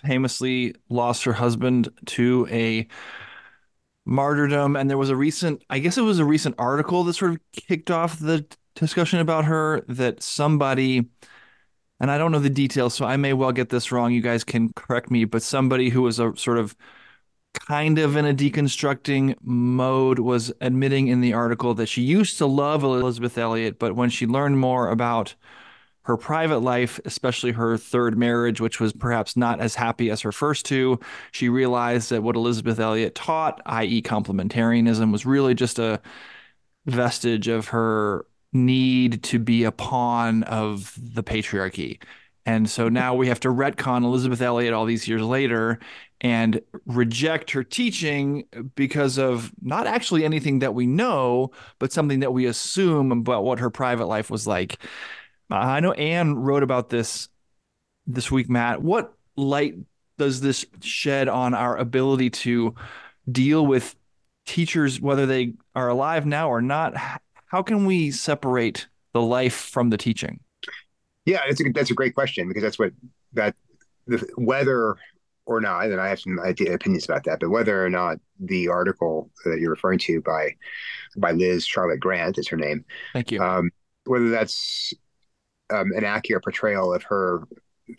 [0.05, 2.87] famously lost her husband to a
[4.05, 7.31] martyrdom, and there was a recent, I guess it was a recent article that sort
[7.31, 11.07] of kicked off the discussion about her that somebody,
[11.99, 14.11] and I don't know the details, so I may well get this wrong.
[14.11, 16.75] You guys can correct me, but somebody who was a sort of
[17.53, 22.45] kind of in a deconstructing mode was admitting in the article that she used to
[22.45, 25.35] love Elisabeth Elliot, but when she learned more about
[26.09, 30.31] her private life, especially her third marriage, which was perhaps not as happy as her
[30.31, 30.99] first two,
[31.31, 36.01] she realized that what Elisabeth Elliot taught, i.e., complementarianism, was really just a
[36.87, 42.01] vestige of her need to be a pawn of the patriarchy.
[42.43, 45.77] And so now we have to retcon Elisabeth Elliot all these years later
[46.21, 52.33] and reject her teaching because of not actually anything that we know, but something that
[52.33, 54.79] we assume about what her private life was like.
[55.49, 57.29] I know Anne wrote about this
[58.05, 58.81] this week, Matt.
[58.81, 59.75] What light
[60.17, 62.75] does this shed on our ability to
[63.31, 63.95] deal with
[64.45, 66.93] teachers, whether they are alive now or not?
[67.47, 70.39] How can we separate the life from the teaching?
[71.25, 72.91] Yeah, that's a that's a great question because that's what
[73.33, 73.55] that
[74.07, 74.97] the, whether
[75.45, 78.67] or not, and I have some idea, opinions about that, but whether or not the
[78.67, 80.55] article that you're referring to by
[81.17, 82.85] by Liz Charlotte Grant is her name.
[83.13, 83.41] Thank you.
[83.41, 83.71] Um,
[84.05, 84.93] whether that's
[85.71, 87.47] um, an accurate portrayal of her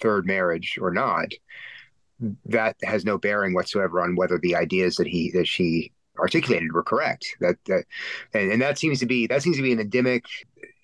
[0.00, 1.32] third marriage or not,
[2.46, 6.82] that has no bearing whatsoever on whether the ideas that he that she articulated were
[6.82, 7.26] correct.
[7.40, 7.84] That that
[8.34, 10.24] and, and that seems to be that seems to be an endemic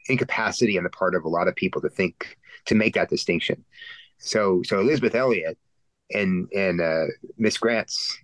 [0.08, 3.64] incapacity on the part of a lot of people to think to make that distinction.
[4.18, 5.58] So so Elisabeth Elliot
[6.12, 7.04] and and uh,
[7.36, 8.18] Miss Grant's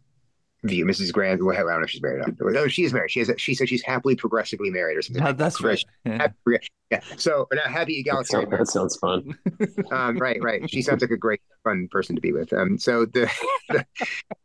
[0.64, 1.12] view, Mrs.
[1.12, 1.44] Grant.
[1.44, 2.22] Well, I don't know if she's married.
[2.22, 2.52] Or not.
[2.52, 3.10] No, she is married.
[3.10, 3.28] She has.
[3.28, 5.22] A, she said she's happily progressively married or something.
[5.22, 5.82] Uh, that's right.
[6.04, 6.28] Yeah.
[6.92, 7.00] Yeah.
[7.16, 8.50] So now happy egalitarian.
[8.50, 9.38] That sounds, that sounds fun.
[9.92, 10.68] um, right, right.
[10.68, 12.52] She sounds like a great fun person to be with.
[12.52, 13.30] Um, so the,
[13.68, 13.84] the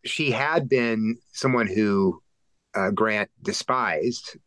[0.05, 2.21] she had been someone who
[2.73, 4.37] uh, Grant despised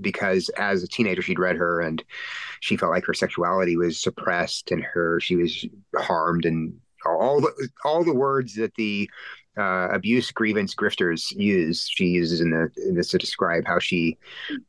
[0.00, 2.02] because as a teenager she'd read her and
[2.60, 6.72] she felt like her sexuality was suppressed and her she was harmed and
[7.04, 9.10] all the all the words that the
[9.58, 14.16] uh, abuse grievance grifters use she uses in the in this to describe how she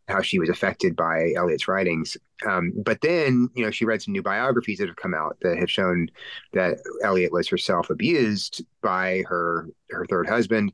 [0.08, 2.18] how she was affected by Elliot's writings.
[2.48, 5.58] Um, but then you know she read some new biographies that have come out that
[5.58, 6.08] have shown
[6.54, 10.74] that Elliot was herself abused by her her third husband,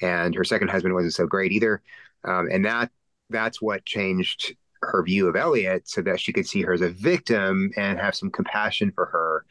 [0.00, 1.82] and her second husband wasn't so great either.
[2.24, 2.90] Um, and that
[3.30, 6.90] that's what changed her view of Elliot so that she could see her as a
[6.90, 9.44] victim and have some compassion for her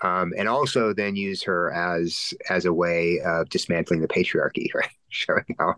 [0.00, 4.90] um, and also then use her as as a way of dismantling the patriarchy, right?
[5.08, 5.74] Showing how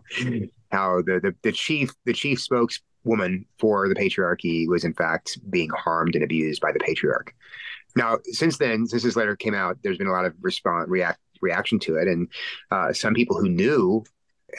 [0.71, 5.69] how the, the the chief the chief spokeswoman for the patriarchy was in fact being
[5.69, 7.33] harmed and abused by the patriarch.
[7.95, 11.19] Now, since then, since this letter came out, there's been a lot of response react
[11.41, 12.27] reaction to it, and
[12.71, 14.03] uh, some people who knew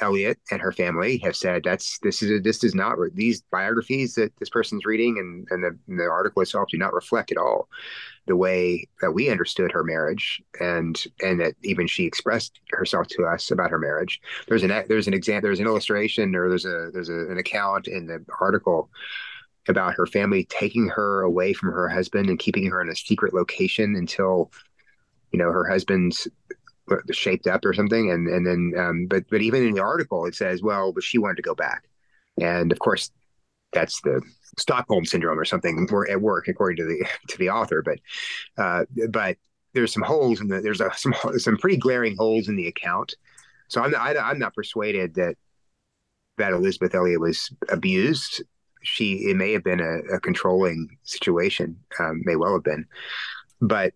[0.01, 4.15] Elliot and her family have said that's this is a, this does not these biographies
[4.15, 7.39] that this person's reading and and the, and the article itself do not reflect at
[7.39, 7.69] all
[8.27, 13.25] the way that we understood her marriage and and that even she expressed herself to
[13.25, 14.21] us about her marriage.
[14.47, 17.89] There's an there's an exam there's an illustration or there's a there's a, an account
[17.89, 18.91] in the article
[19.69, 23.33] about her family taking her away from her husband and keeping her in a secret
[23.35, 24.53] location until
[25.33, 26.29] you know her husband's
[27.13, 28.11] shaped up or something.
[28.11, 31.19] And and then um, but but even in the article it says well but she
[31.19, 31.85] wanted to go back.
[32.41, 33.11] And of course
[33.73, 34.23] that's the
[34.59, 37.83] Stockholm syndrome or something at work according to the to the author.
[37.83, 37.99] But
[38.57, 39.37] uh, but
[39.75, 43.15] there's some holes in the there's a, some some pretty glaring holes in the account.
[43.69, 45.37] So I'm not, I, am not persuaded that
[46.39, 48.43] that Elisabeth Elliot was abused.
[48.83, 52.87] She it may have been a, a controlling situation um, may well have been.
[53.61, 53.93] But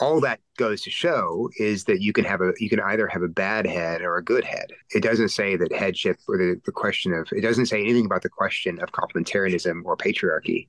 [0.00, 3.22] all that goes to show is that you can have a you can either have
[3.22, 4.72] a bad head or a good head.
[4.94, 8.22] It doesn't say that headship or the, the question of it doesn't say anything about
[8.22, 10.68] the question of complementarianism or patriarchy.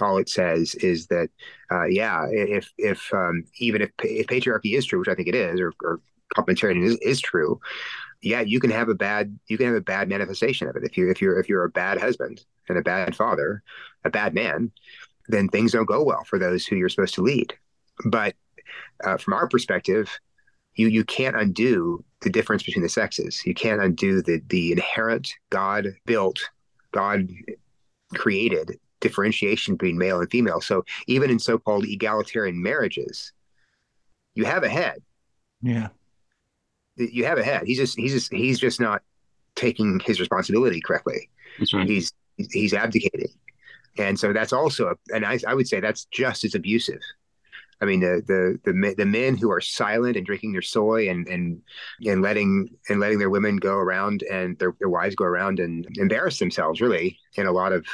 [0.00, 1.28] All it says is that
[1.72, 5.34] uh, yeah, if if um, even if, if patriarchy is true, which I think it
[5.34, 6.00] is, or, or
[6.36, 7.60] complementarianism is, is true,
[8.22, 10.96] yeah, you can have a bad you can have a bad manifestation of it if
[10.96, 13.62] you if you're if you're a bad husband and a bad father,
[14.04, 14.70] a bad man,
[15.26, 17.54] then things don't go well for those who you're supposed to lead.
[18.04, 18.36] But
[19.04, 20.10] uh, from our perspective,
[20.74, 23.44] you you can't undo the difference between the sexes.
[23.44, 26.38] You can't undo the the inherent God built,
[26.92, 27.28] God
[28.14, 30.60] created differentiation between male and female.
[30.60, 33.32] So even in so-called egalitarian marriages,
[34.34, 35.02] you have a head.
[35.62, 35.88] Yeah.
[36.96, 37.62] You have a head.
[37.66, 39.02] He's just he's just he's just not
[39.54, 41.28] taking his responsibility correctly.
[41.58, 41.88] That's right.
[41.88, 43.28] He's he's abdicating.
[43.98, 47.00] and so that's also, a, and I, I would say that's just as abusive.
[47.80, 51.28] I mean, the, the the the men who are silent and drinking their soy and
[51.28, 51.62] and
[52.04, 55.86] and letting and letting their women go around and their, their wives go around and
[55.96, 57.86] embarrass themselves really in a lot of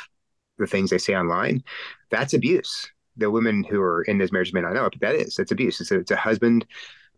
[0.59, 1.63] the things they say online,
[2.11, 2.91] that's abuse.
[3.17, 5.53] The women who are in those marriages may not know it, but that is that's
[5.53, 5.81] abuse.
[5.81, 6.67] It's a, it's a husband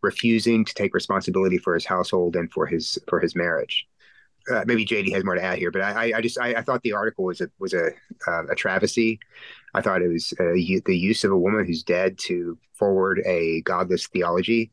[0.02, 3.86] refusing to take responsibility for his household and for his for his marriage
[4.50, 6.82] uh, maybe Jady has more to add here, but I, I just I, I thought
[6.82, 7.90] the article was a was a
[8.26, 9.18] uh, a travesty.
[9.74, 13.62] I thought it was uh, the use of a woman who's dead to forward a
[13.62, 14.70] godless theology,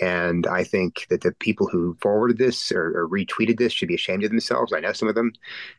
[0.00, 3.94] and I think that the people who forwarded this or, or retweeted this should be
[3.94, 4.72] ashamed of themselves.
[4.72, 5.32] I know some of them,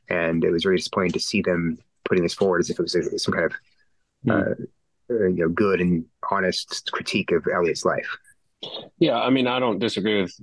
[0.09, 2.95] and it was very disappointing to see them putting this forward as if it was
[2.95, 3.53] a, some kind of
[4.27, 4.67] mm.
[5.09, 8.17] you know good and honest critique of Elliot's life.
[8.99, 10.33] Yeah, I mean, I don't disagree with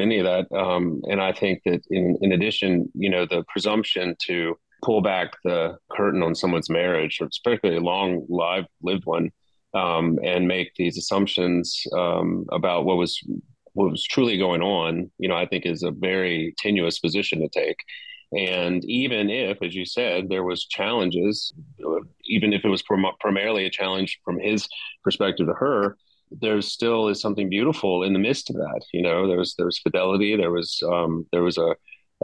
[0.00, 0.56] any of that.
[0.56, 5.32] Um, and I think that in, in addition, you know, the presumption to pull back
[5.44, 9.30] the curtain on someone's marriage, or particularly a long live lived one,
[9.74, 13.20] um, and make these assumptions um, about what was
[13.72, 17.48] what was truly going on, you know, I think is a very tenuous position to
[17.48, 17.76] take.
[18.32, 21.52] And even if, as you said, there was challenges,
[22.24, 24.66] even if it was prim- primarily a challenge from his
[25.04, 25.96] perspective to her,
[26.30, 28.80] there still is something beautiful in the midst of that.
[28.92, 31.74] You know, there was there was fidelity, there was um, there was a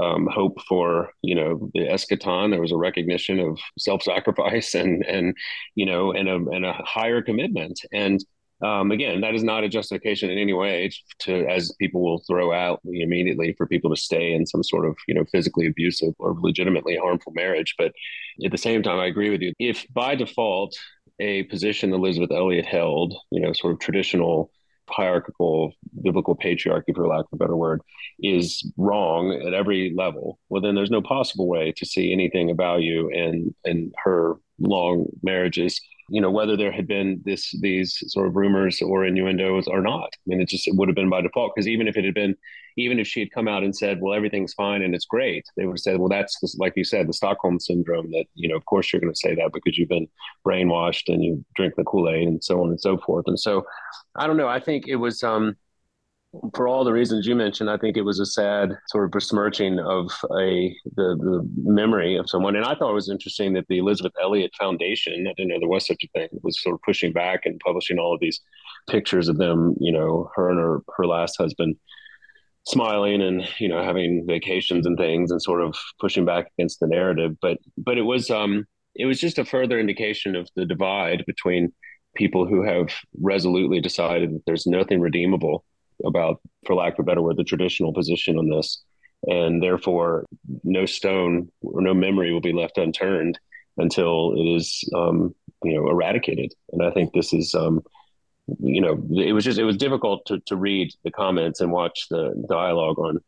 [0.00, 2.50] um, hope for you know the eschaton.
[2.50, 5.36] There was a recognition of self-sacrifice and and
[5.74, 7.80] you know and a and a higher commitment.
[7.92, 8.24] And
[8.62, 12.52] um, again, that is not a justification in any way to as people will throw
[12.52, 16.36] out immediately for people to stay in some sort of you know physically abusive or
[16.40, 17.74] legitimately harmful marriage.
[17.76, 17.92] But
[18.44, 19.52] at the same time, I agree with you.
[19.58, 20.76] If by default
[21.20, 24.50] a position that Elisabeth Elliot held, you know, sort of traditional
[24.88, 25.72] hierarchical
[26.02, 27.80] biblical patriarchy, for lack of a better word,
[28.20, 32.56] is wrong at every level, well, then there's no possible way to see anything of
[32.56, 35.80] value in in her long marriages.
[36.12, 40.10] You know, whether there had been this these sort of rumors or innuendos or not.
[40.12, 42.14] I mean, it just it would have been by default because even if it had
[42.14, 42.36] been
[42.76, 45.64] even if she had come out and said, well, everything's fine and it's great, they
[45.66, 48.64] would have said, well, that's like you said, the Stockholm syndrome that, you know, of
[48.66, 50.08] course you're going to say that because you've been
[50.46, 53.24] brainwashed and you drink the Kool Aid and so on and so forth.
[53.26, 53.64] And so
[54.16, 54.48] I don't know.
[54.48, 55.56] I think it was, um,
[56.54, 59.78] for all the reasons you mentioned, I think it was a sad sort of besmirching
[59.78, 62.56] of a the, the memory of someone.
[62.56, 65.68] And I thought it was interesting that the Elisabeth Elliot Foundation, I didn't know there
[65.68, 68.40] was such a thing, was sort of pushing back and publishing all of these
[68.88, 71.76] pictures of them, you know, her and her, her last husband
[72.64, 76.86] smiling and you know having vacations and things and sort of pushing back against the
[76.86, 78.64] narrative but but it was um
[78.94, 81.72] it was just a further indication of the divide between
[82.14, 85.64] people who have resolutely decided that there's nothing redeemable
[86.04, 88.82] about for lack of a better word the traditional position on this
[89.26, 90.24] and therefore
[90.64, 93.38] no stone or no memory will be left unturned
[93.78, 97.82] until it is um, you know eradicated and i think this is um,
[98.60, 102.06] you know, it was just it was difficult to to read the comments and watch
[102.10, 103.18] the dialogue on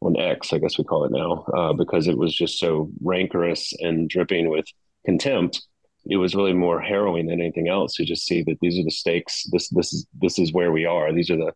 [0.00, 3.72] on X, I guess we call it now, uh, because it was just so rancorous
[3.78, 4.66] and dripping with
[5.04, 5.62] contempt.
[6.06, 8.90] It was really more harrowing than anything else to just see that these are the
[8.90, 9.44] stakes.
[9.52, 11.12] This this is this is where we are.
[11.12, 11.52] These are the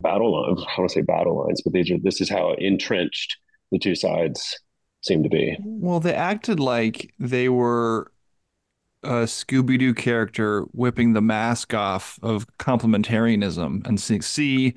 [0.00, 0.64] battle lines.
[0.66, 3.36] I don't say battle lines, but these are this is how entrenched
[3.70, 4.58] the two sides
[5.02, 5.56] seem to be.
[5.60, 8.12] Well, they acted like they were
[9.02, 14.74] a Scooby Doo character whipping the mask off of complementarianism and see, see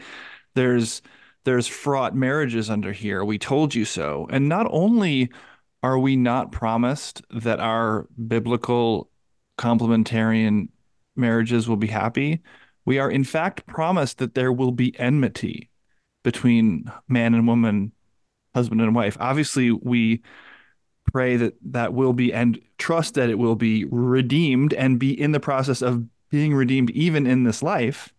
[0.53, 1.01] there's
[1.43, 3.25] there's fraught marriages under here.
[3.25, 4.27] We told you so.
[4.29, 5.31] And not only
[5.81, 9.09] are we not promised that our biblical
[9.57, 10.67] complementarian
[11.15, 12.41] marriages will be happy,
[12.91, 15.69] we are in fact promised that there will be enmity
[16.25, 17.93] between man and woman,
[18.53, 19.15] husband and wife.
[19.17, 20.21] Obviously, we
[21.09, 25.31] pray that that will be and trust that it will be redeemed and be in
[25.31, 28.13] the process of being redeemed even in this life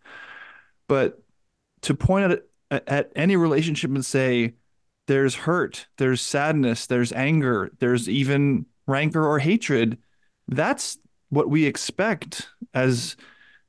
[0.89, 1.23] but
[1.83, 2.33] to point
[2.71, 4.55] at at any relationship and say
[5.07, 9.99] there's hurt there's sadness there's anger there's even rancor or hatred
[10.49, 13.17] that's what we expect as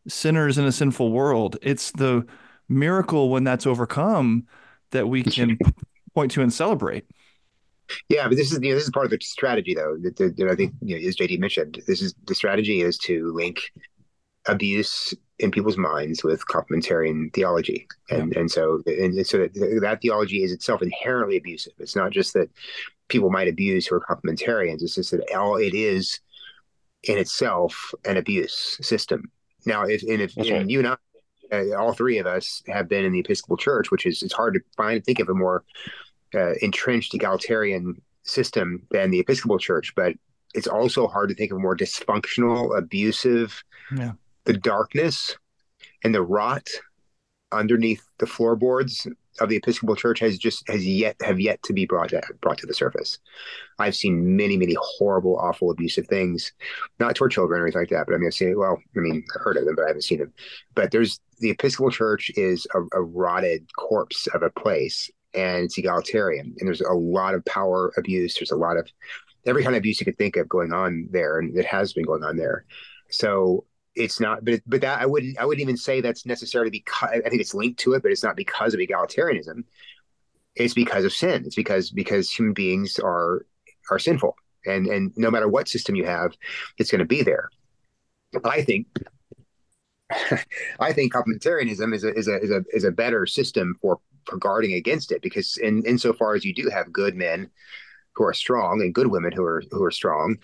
[0.07, 2.25] sinners in a sinful world it's the
[2.69, 4.45] miracle when that's overcome
[4.91, 5.57] that we can
[6.13, 7.05] point to and celebrate
[8.09, 9.97] yeah, but this is you know, this is part of the strategy though.
[10.01, 12.97] That, that, that I think you know, as Jady mentioned, this is the strategy is
[12.99, 13.59] to link
[14.45, 18.39] abuse in people's minds with complementarian theology, and yeah.
[18.39, 21.73] and so and so that, that theology is itself inherently abusive.
[21.79, 22.49] It's not just that
[23.09, 24.81] people might abuse who are complementarians.
[24.81, 26.19] It's just that all it is
[27.03, 29.29] in itself an abuse system.
[29.65, 30.97] Now, if and if and you and I,
[31.51, 34.55] uh, all three of us have been in the Episcopal Church, which is it's hard
[34.55, 35.63] to find think of a more
[36.33, 40.13] uh, entrenched egalitarian system than the Episcopal Church, but
[40.53, 43.63] it's also hard to think of more dysfunctional, abusive,
[43.95, 44.13] yeah.
[44.45, 45.35] the darkness
[46.03, 46.67] and the rot
[47.51, 49.07] underneath the floorboards
[49.39, 52.57] of the Episcopal Church has just has yet have yet to be brought to, brought
[52.59, 53.19] to the surface.
[53.79, 56.51] I've seen many, many horrible, awful, abusive things,
[56.99, 58.05] not toward children or anything like that.
[58.07, 60.03] But I mean, I've seen well, I mean, I've heard of them, but I haven't
[60.03, 60.33] seen them.
[60.75, 65.77] But there's the Episcopal Church is a, a rotted corpse of a place, and it's
[65.77, 68.35] egalitarian, and there's a lot of power abuse.
[68.35, 68.87] There's a lot of
[69.45, 72.05] every kind of abuse you could think of going on there, and it has been
[72.05, 72.65] going on there.
[73.09, 73.65] So
[73.95, 77.29] it's not but but that i wouldn't i wouldn't even say that's necessarily because i
[77.29, 79.63] think it's linked to it but it's not because of egalitarianism.
[80.55, 81.43] It's because of sin.
[81.45, 83.45] It's because because human beings are
[83.89, 84.35] are sinful.
[84.65, 86.33] And and no matter what system you have
[86.77, 87.49] it's going to be there.
[88.45, 88.87] I think
[90.79, 94.37] i think complementarianism is a is a is a is a better system for for
[94.37, 97.49] guarding against it because in insofar as you do have good men
[98.15, 100.37] who are strong and good women who are who are strong,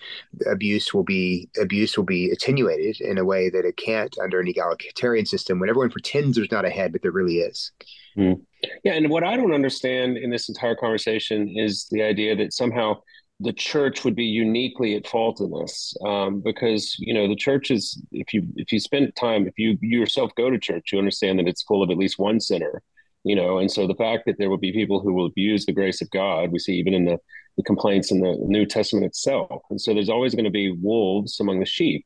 [0.50, 4.48] abuse will be abuse will be attenuated in a way that it can't under an
[4.48, 7.72] egalitarian system when everyone pretends there's not a head, but there really is.
[8.16, 8.40] Mm.
[8.84, 12.96] Yeah, and what I don't understand in this entire conversation is the idea that somehow
[13.40, 17.70] the church would be uniquely at fault in this um, because you know the church
[17.70, 20.98] is if you if you spend time if you, you yourself go to church you
[20.98, 22.82] understand that it's full of at least one sinner
[23.24, 25.72] you know and so the fact that there will be people who will abuse the
[25.72, 27.18] grace of god we see even in the
[27.56, 29.62] the complaints in the New Testament itself.
[29.70, 32.04] And so there's always going to be wolves among the sheep.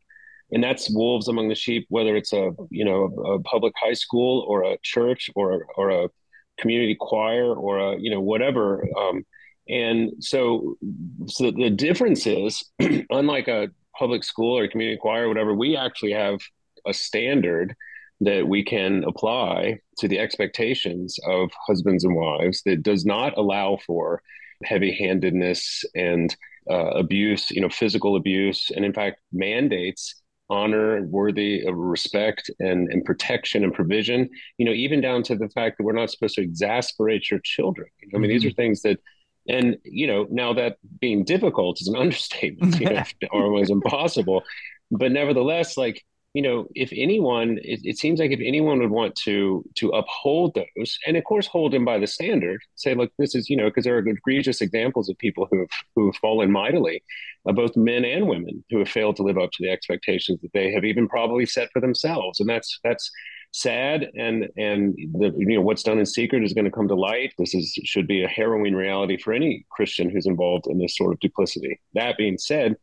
[0.53, 4.45] And that's wolves among the sheep, whether it's a you know a public high school
[4.47, 6.09] or a church or or a
[6.59, 8.87] community choir or a you know whatever.
[8.99, 9.25] Um,
[9.69, 10.77] and so,
[11.27, 12.65] so the difference is,
[13.11, 16.41] unlike a public school or a community choir or whatever, we actually have
[16.87, 17.75] a standard
[18.21, 23.79] that we can apply to the expectations of husbands and wives that does not allow
[23.87, 24.23] for
[24.65, 26.35] heavy handedness and
[26.71, 32.91] uh, abuse, you know, physical abuse, and in fact, mandates honor worthy of respect and,
[32.93, 36.35] and protection and provision, you know, even down to the fact that we're not supposed
[36.35, 37.89] to exasperate your children.
[38.03, 38.35] You know, I mean, mm-hmm.
[38.35, 38.57] these are mm-hmm.
[38.57, 39.01] things that,
[39.49, 43.03] and, you know, now that being difficult is an understatement, you know,
[43.33, 44.43] almost impossible.
[44.91, 46.05] But nevertheless, like,
[46.35, 50.57] you know, if anyone, it, it, seems like if anyone would want to to uphold
[50.57, 53.67] those, and of course hold them by the standard, say, look, this is, you know,
[53.67, 57.03] because there are egregious examples of people who have who have fallen mightily,
[57.49, 60.53] uh, both men and women who have failed to live up to the expectations that
[60.53, 63.09] they have even probably set for themselves, and that's that's
[63.53, 66.97] sad and and the you know what's done in secret is going to come to
[66.97, 67.33] light.
[67.39, 71.13] This is should be a harrowing reality for any christian who's involved in this sort
[71.13, 71.81] of duplicity.
[71.95, 72.75] That being said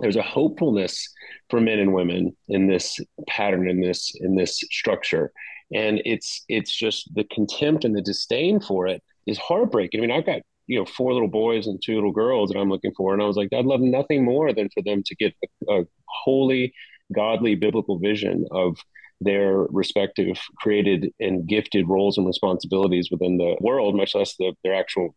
[0.00, 1.08] there's a hopefulness
[1.50, 5.32] for men and women in this pattern in this in this structure.
[5.74, 10.00] And it's it's just the contempt and the disdain for it is heartbreaking.
[10.00, 12.68] I mean i've got you know four little boys and two little girls that i'm
[12.68, 15.34] looking for and i was like i'd love nothing more than for them to get
[15.68, 16.72] a, a holy
[17.12, 18.78] godly biblical vision of
[19.20, 24.74] their respective created and gifted roles and responsibilities within the world much less the, their
[24.74, 25.16] actual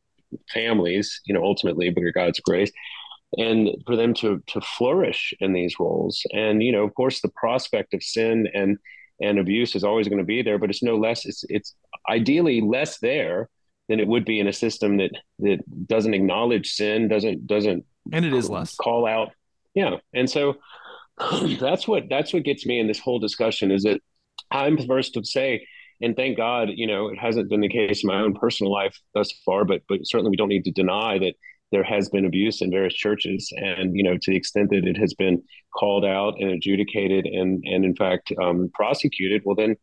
[0.51, 2.71] families you know ultimately but god's grace
[3.37, 6.21] and for them to to flourish in these roles.
[6.33, 8.77] And you know of course the prospect of sin and
[9.21, 11.75] and abuse is always going to be there but it's no less it's it's
[12.09, 13.49] ideally less there
[13.87, 18.25] than it would be in a system that that doesn't acknowledge sin doesn't doesn't and
[18.25, 18.75] it is less.
[18.75, 19.29] call out.
[19.73, 19.97] Yeah.
[20.13, 20.55] And so
[21.59, 23.99] that's what that's what gets me in this whole discussion is that
[24.49, 25.65] i'm first to say
[26.01, 28.97] and thank god you know it hasn't been the case in my own personal life
[29.13, 31.33] thus far but but certainly we don't need to deny that
[31.71, 34.97] there has been abuse in various churches, and you know to the extent that it
[34.97, 35.41] has been
[35.77, 39.75] called out and adjudicated and and in fact um, prosecuted, well then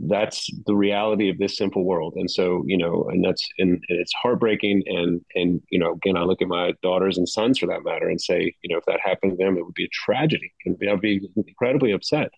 [0.00, 2.14] that's the reality of this simple world.
[2.16, 4.82] And so you know and that's and, and, it's heartbreaking.
[4.86, 8.08] And and you know again i look at my daughters and sons for that matter
[8.08, 10.76] and say you know if that happened to them it would be a tragedy and
[10.90, 12.30] i'd be incredibly upset.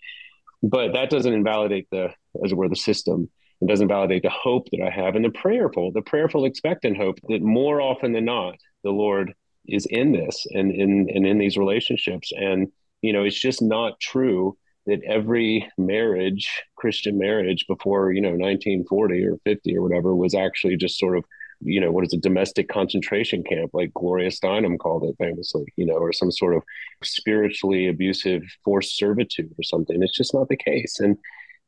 [0.63, 2.11] But that doesn't invalidate the
[2.45, 3.31] as it were the system.
[3.63, 7.19] It doesn't validate the hope that i have and the prayerful the prayerful expectant hope
[7.29, 9.35] that more often than not the Lord
[9.67, 12.33] is in this and in and in these relationships.
[12.37, 12.69] And
[13.03, 14.57] you know, it's just not true
[14.87, 20.77] that every marriage, Christian marriage before, you know, 1940 or 50 or whatever was actually
[20.77, 21.25] just sort of,
[21.61, 25.85] you know, what is a domestic concentration camp, like Gloria Steinem called it famously, you
[25.85, 26.63] know, or some sort of
[27.03, 30.01] spiritually abusive forced servitude or something.
[30.03, 31.01] It's just not the case.
[31.01, 31.19] And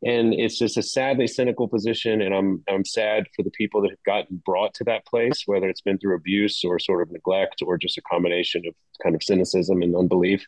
[0.04, 3.90] and it's just a sadly cynical position and i'm i'm sad for the people that
[3.90, 7.62] have gotten brought to that place whether it's been through abuse or sort of neglect
[7.66, 10.46] or just a combination of kind of cynicism and unbelief.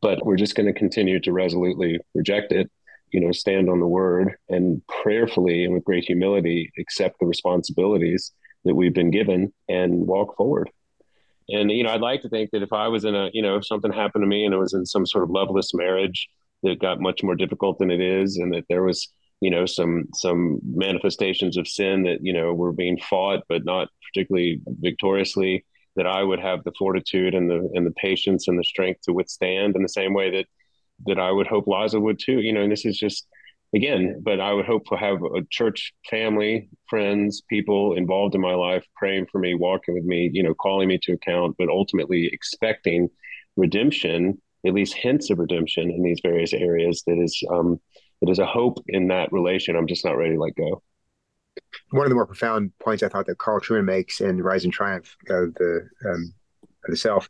[0.00, 2.70] But we're just going to continue to resolutely reject it
[3.10, 8.32] you know stand on the word and prayerfully and with great humility accept the responsibilities
[8.64, 10.70] that we've been given and walk forward.
[11.48, 13.56] And you know, I'd like to think that if I was in a, you know,
[13.56, 16.28] if something happened to me and it was in some sort of loveless marriage
[16.64, 19.08] that got much more difficult than it is, and that there was,
[19.40, 23.88] you know, some some manifestations of sin that you know were being fought but not
[24.12, 25.64] particularly victoriously,
[25.96, 29.12] that I would have the fortitude and the and the patience and the strength to
[29.12, 30.46] withstand in the same way that
[31.06, 32.40] that I would hope Liza would too.
[32.40, 33.26] You know, and this is just
[33.74, 38.54] again, but I would hope to have a church family, friends, people involved in my
[38.54, 42.30] life, praying for me, walking with me, you know, calling me to account, but ultimately
[42.32, 43.08] expecting
[43.56, 47.02] redemption, at least hints of redemption in these various areas.
[47.06, 47.80] That is, um,
[48.20, 49.76] that is a hope in that relation.
[49.76, 50.82] I'm just not ready to let go.
[51.90, 54.72] One of the more profound points I thought that Carl Trueman makes in Rise and
[54.72, 56.34] Triumph of the um,
[56.84, 57.28] of the Self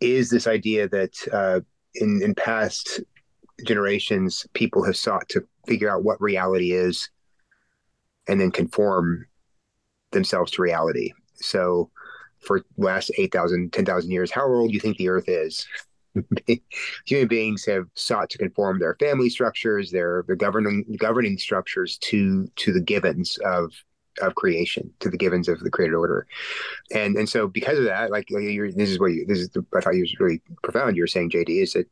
[0.00, 1.60] is this idea that uh,
[1.94, 3.00] in in past
[3.66, 7.10] generations, people have sought to figure out what reality is
[8.26, 9.26] and then conform
[10.12, 11.12] themselves to reality.
[11.36, 11.90] So
[12.38, 15.66] for last 8,000, 10,000 years, how old do you think the earth is?
[17.06, 22.50] Human beings have sought to conform their family structures, their, their governing governing structures to
[22.56, 23.72] to the givens of
[24.20, 26.26] of creation to the givens of the created order.
[26.92, 29.80] And and so because of that like this is what you this is the, i
[29.80, 30.96] thought you was really profound.
[30.96, 31.86] You were saying Jady is that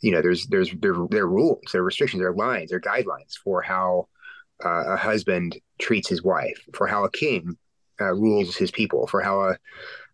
[0.00, 2.78] you know there's there's there, there are rules there are restrictions there are lines there
[2.78, 4.08] are guidelines for how
[4.64, 7.56] uh, a husband treats his wife for how a king
[8.00, 9.56] uh, rules his people for how a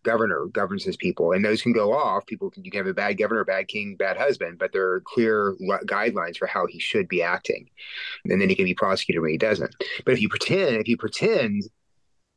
[0.03, 2.25] governor governs his people, and those can go off.
[2.25, 5.01] People can, you can have a bad governor, bad king, bad husband, but there are
[5.01, 7.69] clear guidelines for how he should be acting,
[8.25, 9.75] and then he can be prosecuted when he doesn't.
[10.05, 11.63] But if you pretend, if you pretend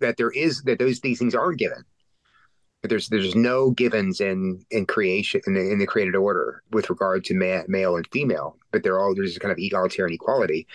[0.01, 1.85] that there is that those these things aren't given,
[2.83, 6.91] that there's there's no givens in in creation in the, in the created order with
[6.91, 10.67] regard to man, male and female, but they're all there's kind of egalitarian equality.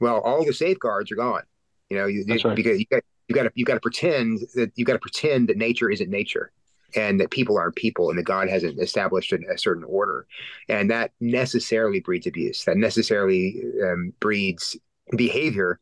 [0.00, 1.42] Well, all the safeguards are gone.
[1.90, 2.56] You know, you, right.
[2.56, 5.48] because you got you got to you got to pretend that you got to pretend
[5.48, 6.52] that nature isn't nature
[6.96, 10.26] and that people aren't people and that God hasn't established a, a certain order.
[10.68, 12.64] And that necessarily breeds abuse.
[12.64, 14.76] That necessarily um, breeds
[15.16, 15.80] behavior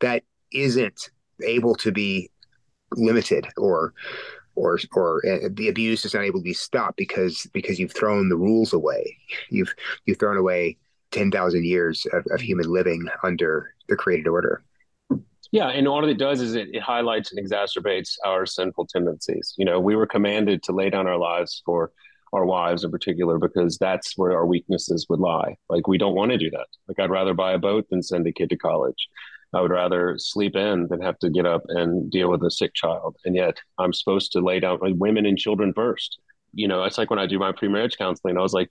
[0.00, 0.22] that
[0.52, 1.10] isn't
[1.44, 2.30] able to be
[2.92, 3.94] limited or
[4.54, 8.28] or or uh, the abuse is not able to be stopped because because you've thrown
[8.28, 9.16] the rules away.
[9.50, 9.74] You've
[10.04, 10.76] you've thrown away
[11.10, 14.62] 10,000 years of, of human living under the created order.
[15.52, 19.54] Yeah, and all it does is it, it highlights and exacerbates our sinful tendencies.
[19.58, 21.92] You know, we were commanded to lay down our lives for
[22.32, 25.56] our wives in particular because that's where our weaknesses would lie.
[25.68, 26.68] Like we don't want to do that.
[26.88, 29.08] Like I'd rather buy a boat than send a kid to college.
[29.54, 32.72] I would rather sleep in than have to get up and deal with a sick
[32.72, 33.16] child.
[33.26, 36.18] And yet I'm supposed to lay down like women and children first
[36.54, 38.68] you know, it's like when I do my pre-marriage counseling, I was like,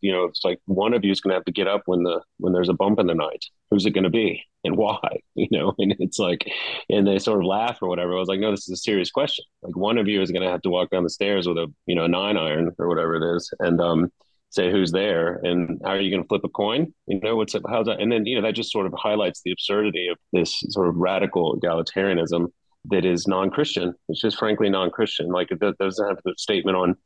[0.00, 2.02] you know, it's like one of you is going to have to get up when
[2.02, 3.44] the when there's a bump in the night.
[3.70, 4.98] Who's it going to be and why?
[5.34, 6.50] You know, and it's like,
[6.90, 8.16] and they sort of laugh or whatever.
[8.16, 9.44] I was like, no, this is a serious question.
[9.62, 11.72] Like one of you is going to have to walk down the stairs with a
[11.86, 14.10] you know a nine iron or whatever it is, and um,
[14.50, 17.54] say who's there and how are you going to flip a coin you know what's
[17.54, 20.16] up, how's that and then you know that just sort of highlights the absurdity of
[20.32, 22.46] this sort of radical egalitarianism
[22.86, 23.94] that is non-Christian.
[24.08, 25.28] It's just frankly non-Christian.
[25.28, 26.96] Like it doesn't have a statement on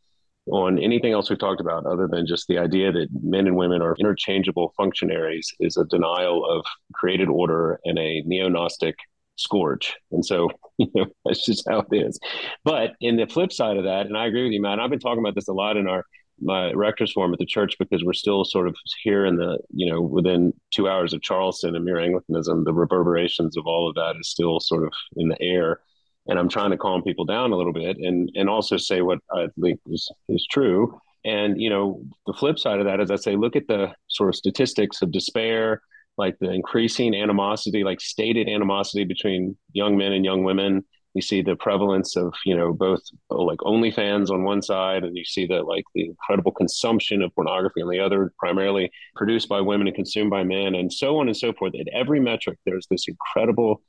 [0.51, 3.81] on anything else we've talked about other than just the idea that men and women
[3.81, 8.97] are interchangeable functionaries is a denial of created order and a neo-gnostic
[9.37, 9.97] scourge.
[10.11, 10.49] And so,
[10.79, 12.19] you know, that's just how it is.
[12.65, 14.99] But in the flip side of that, and I agree with you, Matt, I've been
[14.99, 16.05] talking about this a lot in our
[16.43, 19.91] my rector's form at the church because we're still sort of here in the you
[19.91, 24.17] know within two hours of Charleston and mere Anglicanism, the reverberations of all of that
[24.21, 25.81] is still sort of in the air.
[26.29, 29.19] And I'm trying to calm people down a little bit and and also say what
[29.33, 30.99] I think is is true.
[31.25, 34.29] And you know, the flip side of that is I say, look at the sort
[34.29, 35.81] of statistics of despair,
[36.19, 40.85] like the increasing animosity, like stated animosity between young men and young women
[41.15, 45.25] you see the prevalence of you know both like OnlyFans on one side, and you
[45.25, 49.87] see that like the incredible consumption of pornography on the other, primarily produced by women
[49.87, 51.75] and consumed by men, and so on and so forth.
[51.79, 53.83] At every metric, there's this incredible,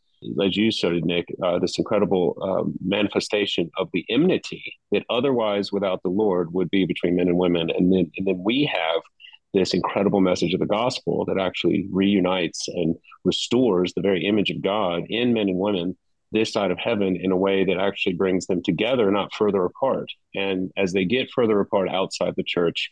[0.44, 6.04] as you said, Nick, uh, this incredible um, manifestation of the enmity that otherwise, without
[6.04, 9.02] the Lord, would be between men and women, and then and then we have
[9.54, 14.62] this incredible message of the gospel that actually reunites and restores the very image of
[14.62, 15.96] God in men and women
[16.34, 20.10] this side of heaven in a way that actually brings them together, not further apart.
[20.36, 22.90] And as they get further apart outside the church,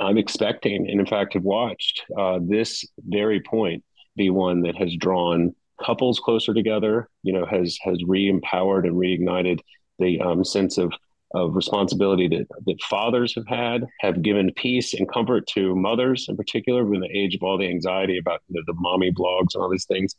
[0.00, 3.84] I'm expecting, and in fact have watched, uh, this very point
[4.16, 7.08] be one that has drawn couples closer together.
[7.22, 9.60] You know, has has re-empowered and reignited
[9.98, 10.92] the um, sense of
[11.34, 16.36] of responsibility that that fathers have had, have given peace and comfort to mothers in
[16.36, 19.62] particular, in the age of all the anxiety about you know, the mommy blogs and
[19.62, 20.16] all these things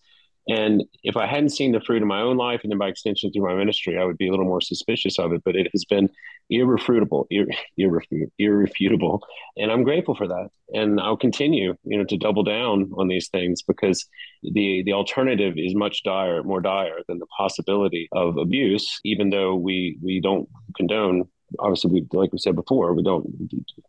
[0.47, 3.31] And if I hadn't seen the fruit in my own life and then by extension
[3.31, 5.41] through my ministry, I would be a little more suspicious of it.
[5.43, 6.09] But it has been
[6.49, 9.23] irrefutable, irrefutable, irrefutable.
[9.57, 10.49] And I'm grateful for that.
[10.73, 14.05] And I'll continue, you know, to double down on these things because
[14.43, 19.55] the the alternative is much dire, more dire than the possibility of abuse, even though
[19.55, 21.27] we we don't condone
[21.59, 23.25] obviously we like we said before we don't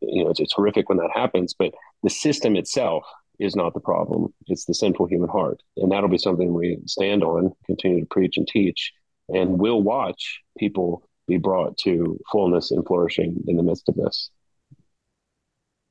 [0.03, 3.05] you know it's, it's horrific when that happens but the system itself
[3.39, 4.33] is not the problem.
[4.47, 5.63] It's the sinful human heart.
[5.77, 8.93] And that'll be something we stand on, continue to preach and teach,
[9.29, 14.31] and we'll watch people be brought to fullness and flourishing in the midst of this.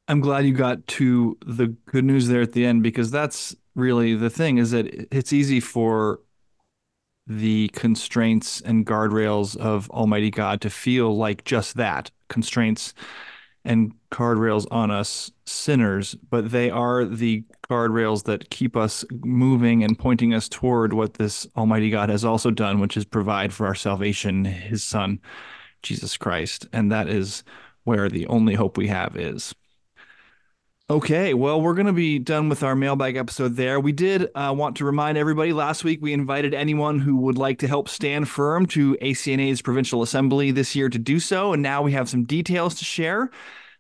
[0.07, 4.15] I'm glad you got to the good news there at the end because that's really
[4.15, 6.21] the thing is that it's easy for
[7.27, 12.93] the constraints and guardrails of Almighty God to feel like just that constraints
[13.65, 19.97] and guardrails on us sinners, but they are the guardrails that keep us moving and
[19.97, 23.75] pointing us toward what this Almighty God has also done, which is provide for our
[23.75, 25.19] salvation, His Son,
[25.81, 26.67] Jesus Christ.
[26.71, 27.43] And that is
[27.83, 29.53] where the only hope we have is.
[30.87, 33.79] Okay, well, we're going to be done with our mailbag episode there.
[33.79, 37.57] We did uh, want to remind everybody last week we invited anyone who would like
[37.59, 41.53] to help stand firm to ACNA's Provincial Assembly this year to do so.
[41.53, 43.31] And now we have some details to share.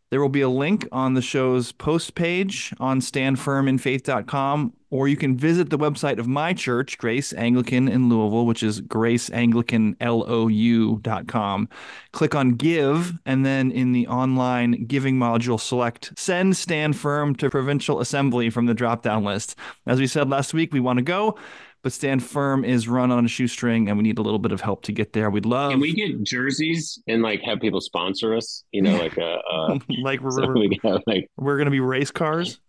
[0.09, 5.35] There will be a link on the show's post page on standfirminfaith.com, or you can
[5.35, 11.69] visit the website of my church, Grace Anglican in Louisville, which is graceanglicanlou.com.
[12.13, 17.49] Click on Give, and then in the online giving module, select Send Stand Firm to
[17.49, 19.57] Provincial Assembly from the drop down list.
[19.85, 21.37] As we said last week, we want to go
[21.85, 24.59] but Stand Firm is run on a shoestring, and we need a little bit of
[24.59, 25.29] help to get there.
[25.29, 25.69] We'd love.
[25.69, 28.63] Can we get jerseys and like have people sponsor us?
[28.71, 32.59] You know, like a uh, like we're we have, like we're gonna be race cars.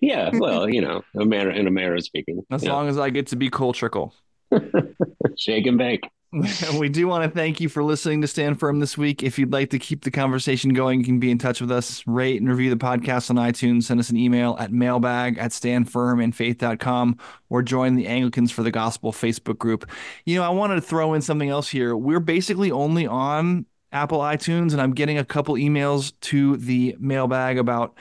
[0.00, 2.44] Yeah, well, you know, a manner in a manner of speaking.
[2.50, 2.72] As yeah.
[2.72, 4.14] long as I get to be Cole Trickle.
[5.36, 6.08] Shake and bake.
[6.78, 9.22] we do want to thank you for listening to Stand Firm this week.
[9.22, 12.02] If you'd like to keep the conversation going, you can be in touch with us.
[12.06, 13.84] Rate and review the podcast on iTunes.
[13.84, 17.18] Send us an email at mailbag at standfirminfaith.com
[17.48, 19.88] or join the Anglicans for the Gospel Facebook group.
[20.24, 21.96] You know, I wanted to throw in something else here.
[21.96, 27.56] We're basically only on Apple iTunes, and I'm getting a couple emails to the mailbag
[27.56, 27.96] about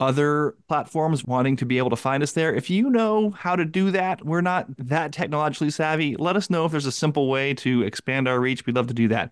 [0.00, 2.52] other platforms wanting to be able to find us there.
[2.54, 6.16] If you know how to do that, we're not that technologically savvy.
[6.16, 8.66] Let us know if there's a simple way to expand our reach.
[8.66, 9.30] We'd love to do that.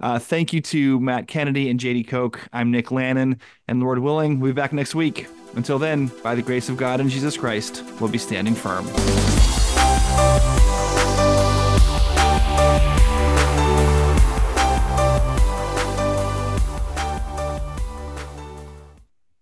[0.00, 2.38] Uh, thank you to Matt Kennedy and Jady Koch.
[2.52, 5.26] I'm Nick Lannon, and Lord willing, we'll be back next week.
[5.54, 8.86] Until then, by the grace of God and Jesus Christ, we'll be standing firm.